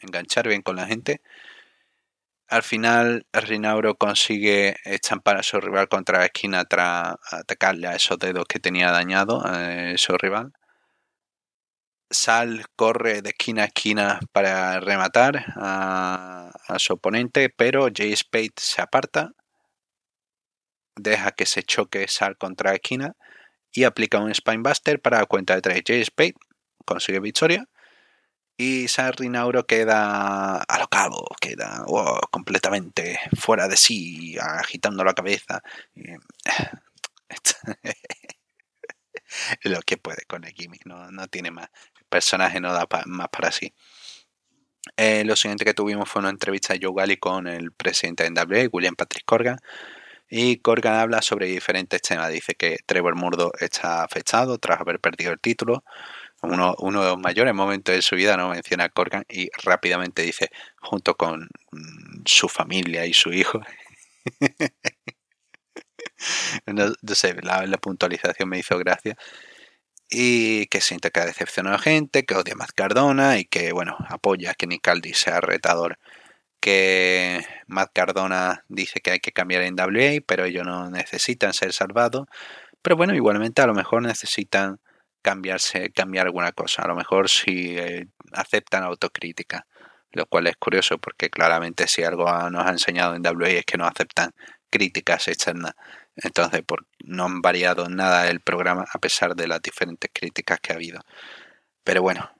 [0.00, 1.20] enganchar bien con la gente.
[2.46, 8.18] Al final, Rinauro consigue estampar a su rival contra la esquina tras atacarle a esos
[8.18, 10.52] dedos que tenía dañado a su rival.
[12.10, 18.52] Sal corre de esquina a esquina para rematar a, a su oponente, pero Jay Spade
[18.56, 19.32] se aparta
[20.98, 23.16] deja que se choque Sal contra esquina
[23.72, 25.82] y aplica un Spinebuster para la cuenta de 3.
[25.86, 26.34] Jay Spade
[26.84, 27.68] consigue victoria
[28.56, 31.84] y Sal Rinauro queda alocado, queda
[32.30, 35.62] completamente fuera de sí, agitando la cabeza.
[39.62, 41.68] lo que puede con el gimmick, no, no tiene más.
[42.00, 43.72] El personaje no da más para sí.
[44.96, 48.68] Eh, lo siguiente que tuvimos fue una entrevista de Joe con el presidente de NWA,
[48.72, 49.58] William Patrick Corgan,
[50.30, 52.30] Y Corgan habla sobre diferentes temas.
[52.30, 55.84] Dice que Trevor Murdo está afectado tras haber perdido el título.
[56.42, 58.50] Uno, de los mayores momentos de su vida, ¿no?
[58.50, 60.50] Menciona a Corgan y rápidamente dice,
[60.80, 63.60] junto con mm, su familia y su hijo.
[66.66, 69.16] no, sé, la, puntualización me hizo gracia
[70.10, 73.72] y que siente que ha decepcionado a gente, que odia a Matt Cardona y que,
[73.72, 75.98] bueno, apoya que Nicaldi sea retador.
[76.60, 81.72] Que Matt Cardona dice que hay que cambiar en WA, pero ellos no necesitan ser
[81.72, 82.26] salvados.
[82.82, 84.80] Pero bueno, igualmente a lo mejor necesitan
[85.22, 86.82] cambiarse, cambiar alguna cosa.
[86.82, 89.66] A lo mejor si eh, aceptan autocrítica.
[90.12, 93.76] Lo cual es curioso porque claramente si algo nos ha enseñado en WA es que
[93.76, 94.32] no aceptan
[94.70, 95.74] críticas externas.
[96.16, 100.72] Entonces, por, no han variado nada el programa a pesar de las diferentes críticas que
[100.72, 101.00] ha habido.
[101.84, 102.30] Pero bueno,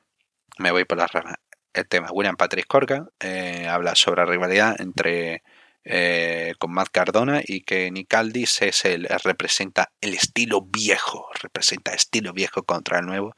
[0.59, 1.37] me voy por la rama.
[1.73, 5.43] El tema, William Patrick Corgan eh, habla sobre la rivalidad entre
[5.85, 11.95] eh, con Matt Cardona y que Nick Aldis es el, representa el estilo viejo, representa
[11.95, 13.35] estilo viejo contra el nuevo.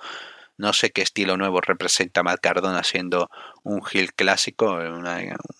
[0.56, 3.30] No sé qué estilo nuevo representa Matt Cardona siendo
[3.62, 4.74] un Hill clásico,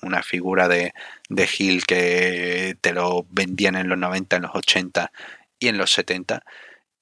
[0.03, 0.93] una, figura de,
[1.29, 5.12] de que te lo vendían en los 90, en los 80
[5.59, 6.43] y en los 70.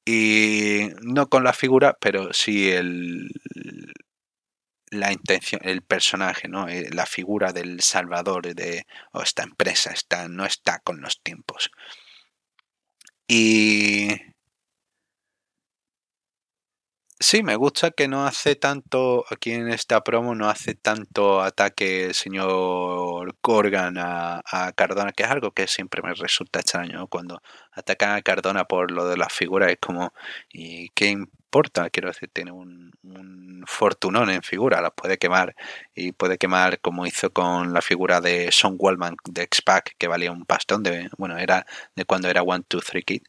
[0.04, 3.30] Y no con la figura, pero sí el,
[4.90, 6.68] la intención, el personaje, ¿no?
[6.68, 11.70] Eh, la figura del salvador de oh, esta empresa está, no está con los tiempos.
[13.28, 14.08] Y
[17.20, 22.06] Sí, me gusta que no hace tanto, aquí en esta promo no hace tanto ataque
[22.06, 24.40] el señor Corgan a,
[24.76, 27.08] Cardona, que es algo que siempre me resulta extraño.
[27.08, 30.12] Cuando atacan a Cardona por lo de las figuras es como,
[30.52, 31.37] ¿y qué importa?
[31.90, 35.54] Quiero decir, tiene un, un fortunón en figura, las puede quemar
[35.94, 40.32] y puede quemar como hizo con la figura de Son Wallman de X-Pac, que valía
[40.32, 43.22] un pastón, de, bueno, era de cuando era One, Two, Three Kid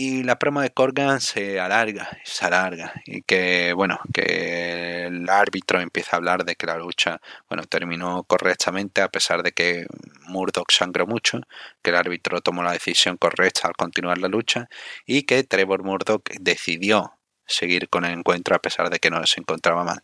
[0.00, 5.78] y la promo de Corgan se alarga, se alarga y que bueno, que el árbitro
[5.78, 7.20] empieza a hablar de que la lucha,
[7.50, 9.86] bueno, terminó correctamente a pesar de que
[10.22, 11.40] Murdoch sangró mucho,
[11.82, 14.70] que el árbitro tomó la decisión correcta al continuar la lucha
[15.04, 19.40] y que Trevor Murdoch decidió seguir con el encuentro a pesar de que no se
[19.40, 20.02] encontraba mal.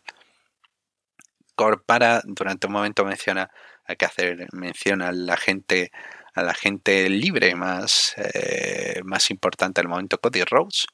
[1.55, 3.49] Corpara durante un momento menciona
[3.87, 5.91] hay que hacer mención a la gente
[6.37, 10.87] a la gente libre más, eh, más importante al momento, Cody Rhodes.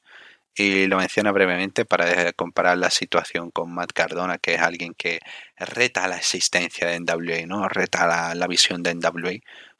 [0.56, 5.20] Y lo menciona brevemente para comparar la situación con Matt Cardona, que es alguien que
[5.58, 7.68] reta la existencia de NWA, ¿no?
[7.68, 9.32] Reta la, la visión de NWA,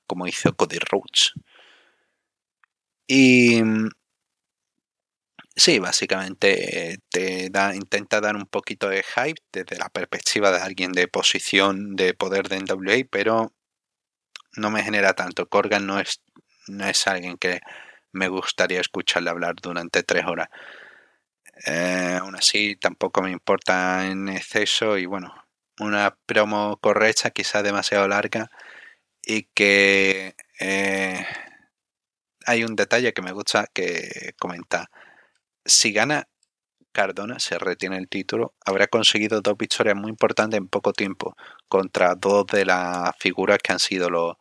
[0.06, 1.34] como hizo Cody Rhodes.
[3.06, 3.62] Y
[5.56, 10.92] sí, básicamente te da, intenta dar un poquito de hype desde la perspectiva de alguien
[10.92, 13.52] de posición de poder de NWA, pero
[14.56, 15.48] no me genera tanto.
[15.48, 16.22] Corgan no es,
[16.68, 17.60] no es alguien que
[18.12, 20.48] me gustaría escucharle hablar durante tres horas.
[21.66, 25.34] Eh, aún así, tampoco me importa en exceso y bueno,
[25.78, 28.50] una promo correcta, quizás demasiado larga
[29.22, 31.26] y que eh,
[32.46, 34.90] hay un detalle que me gusta que comenta.
[35.64, 36.28] Si gana
[36.94, 41.36] Cardona, se retiene el título, habrá conseguido dos victorias muy importantes en poco tiempo
[41.68, 44.36] contra dos de las figuras que han sido los,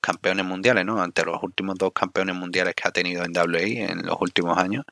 [0.00, 1.02] campeones mundiales, ¿no?
[1.02, 4.84] Ante los últimos dos campeones mundiales que ha tenido en WA en los últimos años.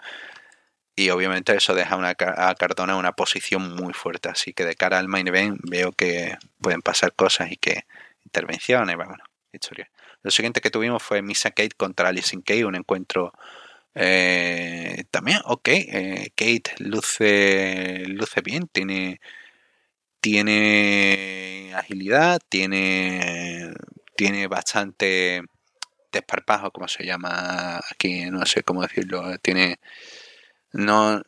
[0.97, 4.29] Y obviamente eso deja a Cardona en una posición muy fuerte.
[4.29, 7.87] Así que de cara al main event veo que pueden pasar cosas y que
[8.25, 9.15] intervenciones, bueno,
[9.53, 9.89] historia.
[10.23, 13.33] Lo siguiente que tuvimos fue Misa Kate contra Alison Kay, un encuentro
[13.95, 19.21] eh, también, ok, eh, Kate luce, luce bien, tiene,
[20.21, 23.73] tiene agilidad, tiene
[24.17, 25.43] tiene bastante
[26.13, 29.79] desparpajo, como se llama aquí, no sé cómo decirlo, tiene
[30.73, 31.23] no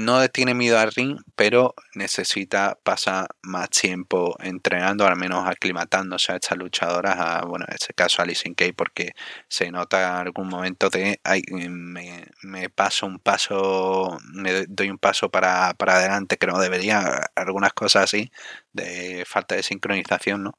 [0.00, 6.36] no tiene miedo al ring, pero necesita pasar más tiempo entrenando, al menos aclimatándose a
[6.36, 9.12] estas luchadoras, a, bueno, en este caso a Alison Kay, porque
[9.48, 15.30] se nota en algún momento de, ay, me, paso un paso, me doy un paso
[15.30, 18.30] para, para adelante que no debería, algunas cosas así,
[18.72, 20.58] de falta de sincronización, ¿no?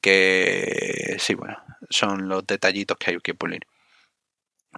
[0.00, 1.56] que sí, bueno,
[1.90, 3.66] son los detallitos que hay que pulir.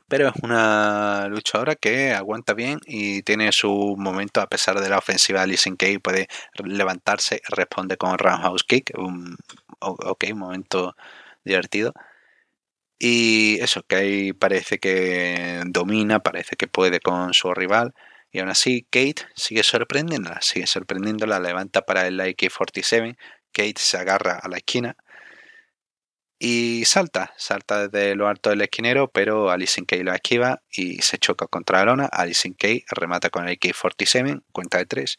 [0.08, 4.98] Pero es una luchadora que aguanta bien y tiene su momento a pesar de la
[4.98, 5.98] ofensiva de Alison Kay.
[5.98, 6.28] Puede
[6.64, 8.92] levantarse, responde con roundhouse kick.
[8.98, 9.36] Un,
[9.80, 10.96] ok, un momento
[11.44, 11.92] divertido.
[12.98, 17.94] Y eso, que parece que domina, parece que puede con su rival.
[18.30, 23.16] Y aún así, Kate sigue sorprendiéndola, sigue sorprendiéndola, levanta para el AK-47.
[23.52, 24.96] Kate se agarra a la esquina
[26.38, 31.16] Y salta, salta desde lo alto del esquinero, pero Alison Kay lo esquiva y se
[31.18, 32.06] choca contra la lona.
[32.06, 35.18] Alison Kay remata con el AK-47, cuenta de 3.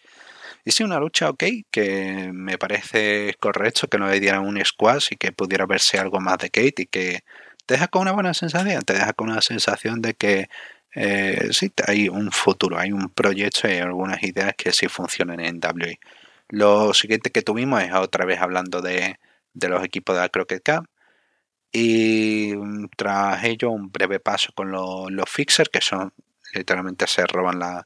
[0.64, 5.08] Y sí, una lucha ok, que me parece correcto que no le dieran un squash
[5.12, 7.22] y que pudiera verse algo más de Kate y que
[7.66, 10.50] te deja con una buena sensación, te deja con una sensación de que
[10.94, 15.60] eh, sí, hay un futuro, hay un proyecto y algunas ideas que sí funcionan en
[15.60, 16.00] WE.
[16.50, 19.20] Lo siguiente que tuvimos es otra vez hablando de,
[19.54, 20.88] de los equipos de la Crockett Cup.
[21.80, 26.12] Y mm, tras ello un breve paso con los, los fixers, que son
[26.54, 27.86] literalmente se roban la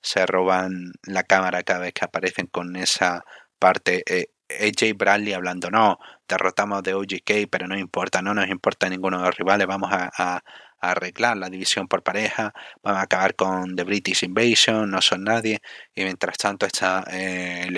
[0.00, 3.24] se roban la cámara cada vez que aparecen con esa
[3.58, 4.04] parte.
[4.06, 4.28] Eh,
[4.60, 9.26] AJ Bradley hablando, no, derrotamos de OGK, pero no importa, no nos importa ninguno de
[9.26, 10.42] los rivales, vamos a,
[10.80, 15.60] arreglar la división por pareja, vamos a acabar con The British Invasion, no son nadie,
[15.94, 17.68] y mientras tanto está eh,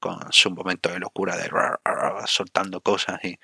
[0.00, 1.50] con su momento de locura de
[2.26, 3.38] soltando cosas y,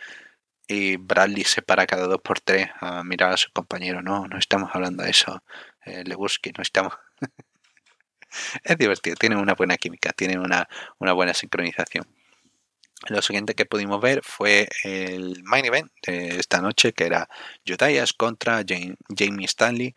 [0.69, 4.39] y Bradley se para cada dos por tres a mirar a su compañero, no, no
[4.39, 5.43] estamos hablando de eso,
[5.85, 6.95] eh, no estamos...
[8.65, 12.07] es divertido, tiene una buena química, tiene una, una buena sincronización.
[13.09, 17.29] Lo siguiente que pudimos ver fue el main event de esta noche, que era
[17.67, 19.95] Judaias contra Jamie Stanley.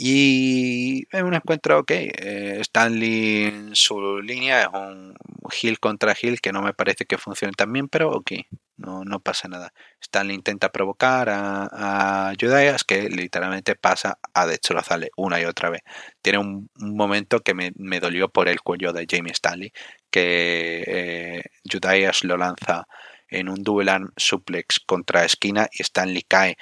[0.00, 1.90] Y es un encuentro ok.
[1.90, 5.16] Eh, Stanley en su línea es un
[5.50, 8.30] heel contra heel que no me parece que funcione tan bien, pero ok,
[8.76, 9.72] no, no pasa nada.
[10.00, 15.82] Stanley intenta provocar a, a Judaias que literalmente pasa a destrozarle una y otra vez.
[16.22, 19.72] Tiene un, momento que me, me, dolió por el cuello de Jamie Stanley,
[20.12, 22.86] que eh, Judaias lo lanza
[23.30, 26.56] en un double arm suplex contra esquina y Stanley cae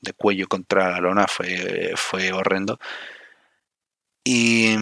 [0.00, 2.78] de cuello contra la lona, fue, fue horrendo.
[4.24, 4.76] Y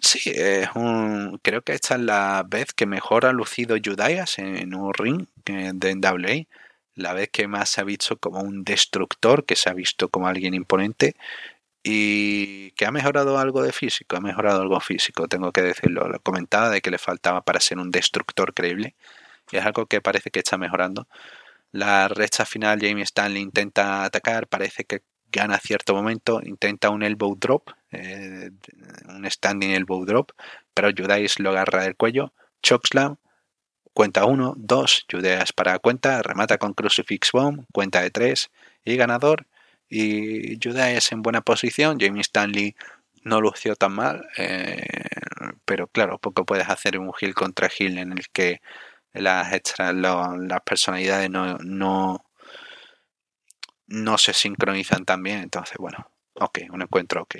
[0.00, 4.74] sí, es un, creo que esta es la vez que mejor ha lucido Judaias en
[4.74, 6.46] un ring de NWA.
[6.94, 10.28] La vez que más se ha visto como un destructor, que se ha visto como
[10.28, 11.14] alguien imponente
[11.82, 16.08] y que ha mejorado algo de físico, ha mejorado algo físico, tengo que decirlo.
[16.08, 18.96] Lo comentaba de que le faltaba para ser un destructor creíble
[19.50, 21.08] y es algo que parece que está mejorando.
[21.72, 27.36] La recta final, Jamie Stanley intenta atacar, parece que gana cierto momento, intenta un elbow
[27.36, 28.50] drop, eh,
[29.08, 30.32] un standing elbow drop,
[30.74, 33.16] pero Judas lo agarra del cuello, chokeslam,
[33.92, 38.50] cuenta 1, 2, Judas para cuenta, remata con crucifix bomb, cuenta de 3
[38.84, 39.46] y ganador.
[39.90, 42.76] Y Judas en buena posición, Jamie Stanley
[43.24, 44.86] no lució tan mal, eh,
[45.64, 48.60] pero claro, poco puedes hacer un heel contra heel en el que
[49.20, 52.24] las extras, las personalidades no, no,
[53.86, 55.40] no se sincronizan tan bien.
[55.40, 57.36] Entonces, bueno, ok, un encuentro ok.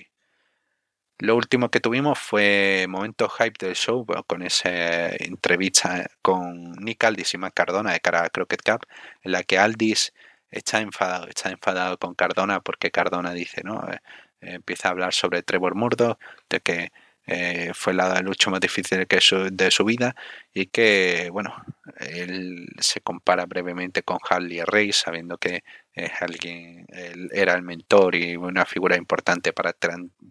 [1.21, 7.35] Lo último que tuvimos fue momento hype del show con esa entrevista con Nick Aldis
[7.35, 8.87] y Matt Cardona de cara a Crockett Cup,
[9.23, 10.13] en la que Aldis
[10.51, 13.85] está enfadado, está enfadado con Cardona porque Cardona dice, ¿no?
[13.91, 14.01] Eh,
[14.41, 16.19] empieza a hablar sobre Trevor Murdo,
[16.49, 16.93] de que
[17.31, 20.17] eh, fue la lucha más difícil de su vida
[20.55, 21.55] y que, bueno,
[21.99, 25.63] él se compara brevemente con Harley Rey, sabiendo que
[25.93, 29.75] es alguien, él era el mentor y una figura importante para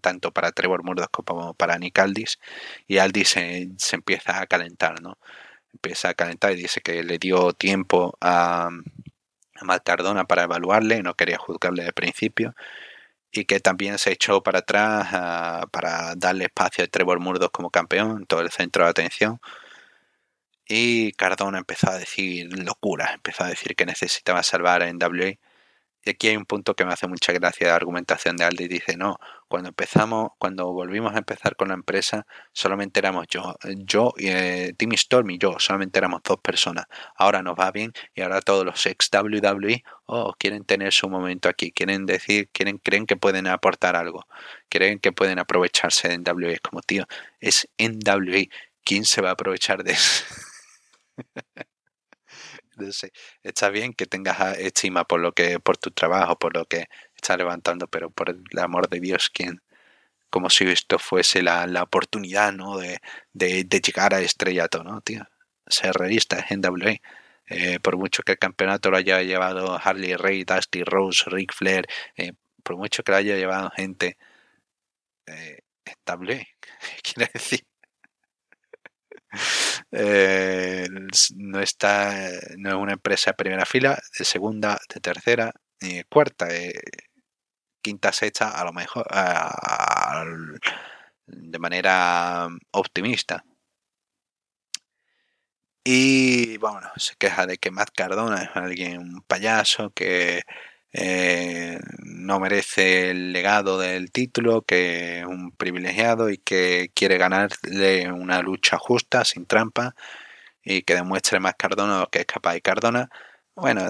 [0.01, 2.39] tanto para Trevor Murdoch como para Nick Aldis,
[2.87, 5.19] y Aldis se, empieza a calentar, ¿no?
[5.73, 8.69] Empieza a calentar y dice que le dio tiempo a,
[9.55, 12.55] a para evaluarle, no quería juzgarle de principio,
[13.37, 17.69] y que también se echó para atrás ah, para darle espacio a Trevor Murdoch como
[17.69, 19.39] campeón, todo el centro de atención.
[20.67, 25.37] Y Cardona empezó a decir locura, empezó a decir que necesitaba salvar a NWA
[26.07, 28.67] y aquí hay un punto que me hace mucha gracia la argumentación de Aldi.
[28.67, 29.17] Dice, no,
[29.47, 33.55] cuando empezamos, cuando volvimos a empezar con la empresa, solamente éramos yo,
[33.85, 36.85] yo, eh, Timmy Storm y yo, solamente éramos dos personas.
[37.17, 41.49] Ahora nos va bien y ahora todos los ex WWE, oh, quieren tener su momento
[41.49, 44.25] aquí, quieren decir, quieren, creen que pueden aportar algo,
[44.69, 46.51] creen que pueden aprovecharse de NWA.
[46.53, 47.05] Es como, tío,
[47.41, 48.45] es NWA,
[48.83, 50.23] ¿quién se va a aprovechar de eso?
[53.43, 56.85] está bien que tengas estima por lo que, por tu trabajo, por lo que
[57.15, 59.61] estás levantando, pero por el amor de Dios, quien,
[60.29, 62.77] como si esto fuese la, oportunidad, ¿no?
[62.77, 62.99] De,
[63.33, 65.23] de, llegar a estrellato, ¿no, tío?
[65.67, 66.95] Ser realista en NWA.
[67.49, 71.87] Eh, por mucho que el campeonato lo haya llevado Harley Ray, Dusty Rose, Rick Flair,
[72.17, 72.33] eh,
[72.63, 74.17] por mucho que lo haya llevado gente
[75.27, 76.47] eh, estable,
[77.03, 77.65] quiere decir
[79.91, 80.87] eh,
[81.35, 86.03] no está, no es una empresa de primera fila, de segunda, de tercera, ni de
[86.05, 86.73] cuarta, de
[87.81, 89.07] quinta, sexta, a lo mejor
[91.27, 93.43] de manera optimista.
[95.83, 100.41] Y bueno, se queja de que Matt Cardona es alguien un payaso que
[100.93, 108.11] eh, no merece el legado del título, que es un privilegiado y que quiere ganarle
[108.11, 109.95] una lucha justa, sin trampa,
[110.63, 113.09] y que demuestre más Cardona que es capaz de Cardona.
[113.55, 113.81] Bueno,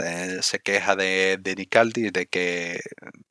[0.42, 2.80] se queja de, de Nicaldi de que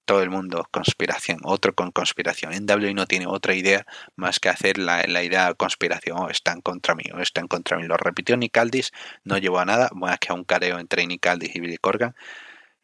[0.07, 2.55] todo el mundo conspiración, otro con conspiración.
[2.55, 3.87] En W no tiene otra idea
[4.17, 6.19] más que hacer la, idea de conspiración.
[6.19, 7.85] Oh, están contra mí, o están contra mí.
[7.87, 8.93] Lo repitió Nicaldis,
[9.25, 12.15] no llevó a nada, más que a un careo entre Nicaldis y Billy Corgan.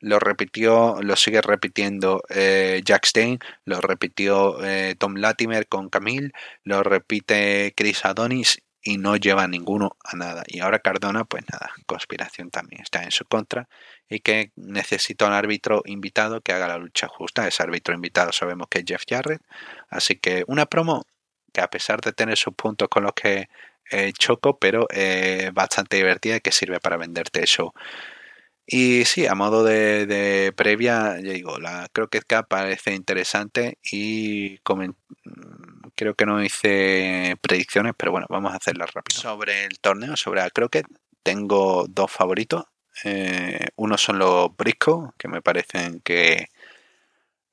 [0.02, 6.32] Lo repitió, lo sigue repitiendo eh, Jack Stein, lo repitió eh, Tom Latimer con Camille,
[6.64, 10.42] lo repite Chris Adonis y no lleva ninguno a nada.
[10.46, 13.68] Y ahora Cardona, pues nada, conspiración también está en su contra
[14.08, 17.46] y que necesita un árbitro invitado que haga la lucha justa.
[17.48, 19.40] Ese árbitro invitado sabemos que es Jeff Jarrett.
[19.88, 21.06] Así que una promo
[21.52, 23.48] que a pesar de tener sus puntos con los que
[23.90, 27.74] eh, choco, pero eh, bastante divertida y que sirve para venderte eso.
[28.66, 34.58] Y sí, a modo de, previa, ya digo, la Crockett Cup parece interesante y
[35.94, 39.20] creo que no hice predicciones, pero bueno, vamos a hacerlas rápido.
[39.20, 40.86] Sobre el torneo, sobre la Crockett,
[41.22, 42.64] tengo dos favoritos.
[43.04, 46.48] Eh, uno son los Briscoe, que me parecen que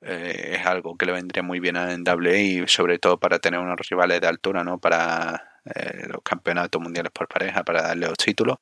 [0.01, 3.59] eh, es algo que le vendría muy bien a NWA y sobre todo para tener
[3.59, 4.79] unos rivales de altura, ¿no?
[4.79, 8.57] Para eh, los campeonatos mundiales por pareja, para darle los títulos.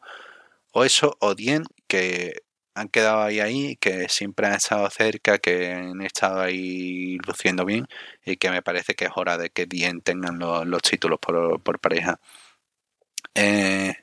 [0.80, 2.44] O eso, o Dien, que
[2.76, 7.88] han quedado ahí ahí, que siempre han estado cerca, que han estado ahí luciendo bien
[8.24, 12.20] y que me parece que es hora de que Dien tengan los, títulos por, pareja.
[13.34, 13.95] Eh,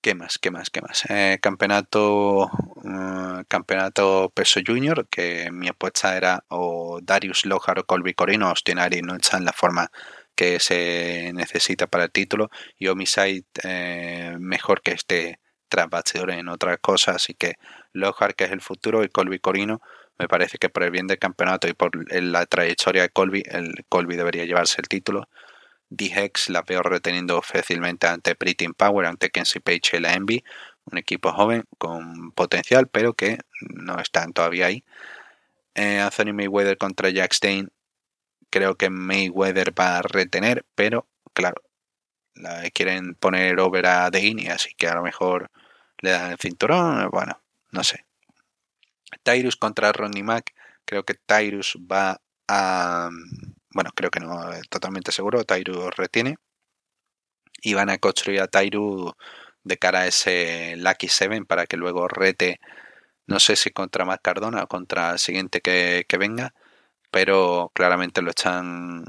[0.00, 0.38] ¿Qué más?
[0.38, 0.70] ¿Qué más?
[0.70, 1.04] ¿Qué más?
[1.10, 2.50] Eh, campeonato
[2.82, 9.02] mm, campeonato peso junior, que mi apuesta era o Darius Lojar o Colby Corino, Ostinari
[9.02, 9.90] no está en la forma
[10.34, 16.78] que se necesita para el título y Omiside eh, mejor que este tras en otras
[16.78, 17.54] cosas, así que
[17.92, 19.80] Lockhart que es el futuro y Colby Corino
[20.18, 23.84] me parece que por el bien del campeonato y por la trayectoria de Colby, el
[23.88, 25.28] Colby debería llevarse el título.
[25.90, 30.44] D-Hex la veo reteniendo fácilmente ante Pretty Power, ante Kenzie Page y la Envy,
[30.84, 34.84] un equipo joven con potencial, pero que no están todavía ahí.
[35.74, 37.70] Eh, Anthony Mayweather contra Jack Stein,
[38.50, 41.62] creo que Mayweather va a retener, pero claro,
[42.34, 45.50] la quieren poner over a Dane, así que a lo mejor
[46.00, 47.40] le dan el cinturón, bueno,
[47.70, 48.04] no sé.
[49.22, 50.52] Tyrus contra Ronnie Mac,
[50.84, 53.10] creo que Tyrus va a...
[53.70, 56.36] Bueno, creo que no, totalmente seguro, Tyrus retiene.
[57.62, 59.12] Y van a construir a Tyrus
[59.62, 62.60] de cara a ese Lucky Seven para que luego rete,
[63.26, 66.54] no sé si contra Mac Cardona o contra el siguiente que, que venga,
[67.14, 69.04] pero claramente lo están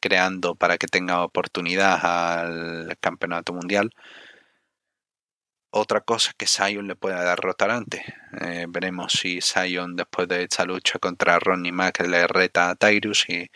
[0.00, 3.92] creando para que tenga oportunidad al campeonato mundial
[5.70, 8.00] otra cosa que Sion le pueda derrotar antes.
[8.40, 13.28] Eh, veremos si Sion después de esta lucha contra Ronnie Mack le reta a Tyrus
[13.28, 13.50] y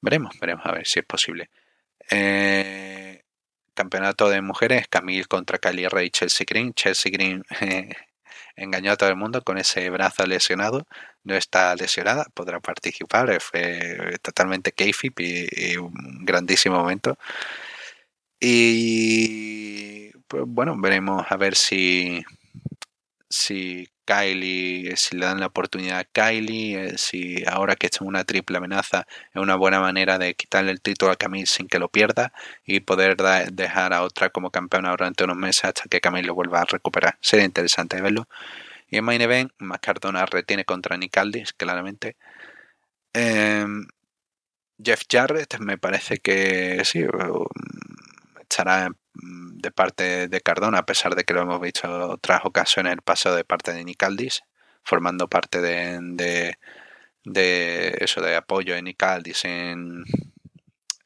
[0.00, 1.50] veremos, veremos a ver si es posible.
[2.08, 3.24] Eh,
[3.74, 6.72] campeonato de mujeres, Camille contra Kylie Ray, Chelsea Green.
[6.72, 7.42] Chelsea Green
[8.62, 10.86] engañó a todo el mundo con ese brazo lesionado.
[11.24, 13.40] No está lesionada, podrá participar.
[13.40, 17.16] Fue totalmente kayfabe y, y un grandísimo momento.
[18.40, 22.24] Y pues bueno, veremos a ver si,
[23.28, 28.08] si Kylie, si le dan la oportunidad a Kylie, eh, si ahora que está en
[28.08, 31.78] una triple amenaza es una buena manera de quitarle el título a Camille sin que
[31.78, 32.32] lo pierda
[32.64, 33.16] y poder
[33.52, 37.18] dejar a otra como campeona durante unos meses hasta que Camille lo vuelva a recuperar.
[37.20, 38.28] Sería interesante verlo.
[38.88, 42.16] Y en Main Event, Macardona retiene contra Nicaldis, claramente.
[43.14, 43.86] Em,
[44.82, 47.04] Jeff Jarrett me parece que sí,
[48.40, 48.90] estará
[49.62, 53.34] de parte de Cardona, a pesar de que lo hemos visto otras ocasiones el paso
[53.34, 54.42] de parte de Nicaldis,
[54.82, 56.56] formando parte de,
[57.24, 60.04] de, eso de apoyo de Nicaldis en,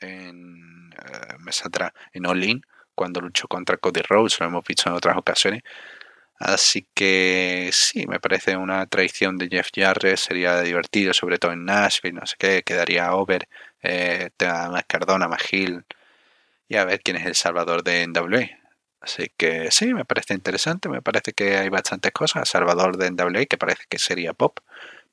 [0.00, 2.62] en uh, en All
[2.94, 5.62] cuando luchó contra Cody Rhodes, lo hemos visto en otras ocasiones.
[6.38, 11.64] Así que sí, me parece una traición de Jeff Jarrett, sería divertido, sobre todo en
[11.64, 13.48] Nashville, no sé qué, quedaría over,
[13.82, 15.84] eh, más Cardona, más Hill,
[16.68, 18.48] y a ver quién es el salvador de NWA.
[19.00, 22.48] Así que sí, me parece interesante, me parece que hay bastantes cosas.
[22.48, 24.58] Salvador de NWA, que parece que sería pop.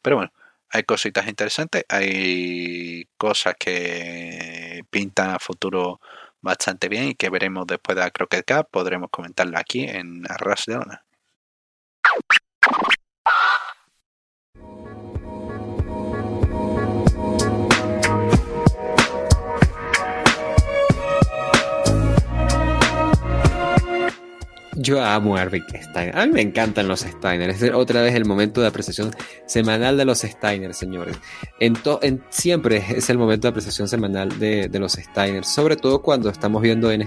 [0.01, 0.31] Pero bueno,
[0.69, 6.01] hay cositas interesantes, hay cosas que pintan a futuro
[6.41, 8.69] bastante bien y que veremos después de la Crockett Cup.
[8.71, 11.03] Podremos comentarla aquí en Arras de Ona.
[24.75, 26.17] Yo amo a Rick Steiner.
[26.17, 27.49] A mí me encantan los Steiner.
[27.49, 29.11] Es otra vez el momento de apreciación
[29.45, 31.17] semanal de los Steiner, señores.
[31.59, 31.77] En,
[32.29, 35.45] siempre es el momento de apreciación semanal de, los Steiner.
[35.45, 37.05] Sobre todo cuando estamos viendo eh,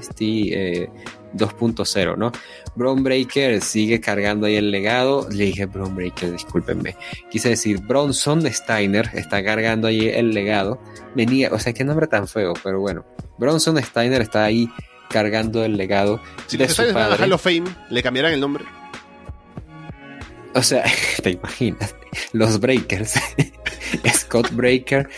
[1.34, 2.32] 2.0, ¿no?
[2.74, 5.28] Braun Breaker sigue cargando ahí el legado.
[5.30, 6.97] Le dije Braun Breaker, discúlpenme.
[7.30, 10.80] Quise decir Bronson Steiner está cargando ahí el legado.
[11.14, 13.05] Venía, o sea, qué nombre tan feo, pero bueno.
[13.38, 14.70] Bronson Steiner está ahí
[15.09, 17.23] cargando el legado Si de los su padre.
[17.23, 18.65] Hall of Fame, ¿le cambiarán el nombre?
[20.55, 20.85] O sea,
[21.23, 21.95] te imaginas,
[22.33, 23.15] los Breakers,
[24.15, 25.09] Scott Breaker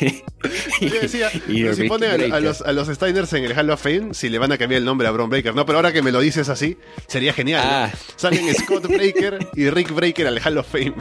[0.80, 3.82] Yo decía, y pero si ponen a, los, a los Steiners en el Hall of
[3.82, 5.54] Fame, si le van a cambiar el nombre a Braun Breaker.
[5.54, 6.78] No, pero ahora que me lo dices así,
[7.08, 7.64] sería genial.
[7.64, 7.70] ¿no?
[7.70, 7.90] Ah.
[8.16, 10.94] Salen Scott Breaker y Rick Breaker al Hall of Fame.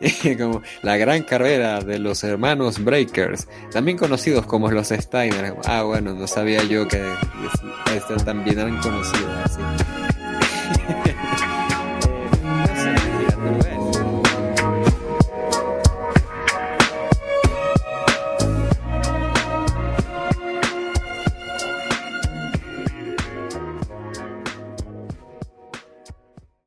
[0.38, 5.54] como la gran carrera de los hermanos Breakers, también conocidos como los Steiner.
[5.64, 7.02] Ah, bueno, no sabía yo que
[8.24, 9.97] también eran conocidos así.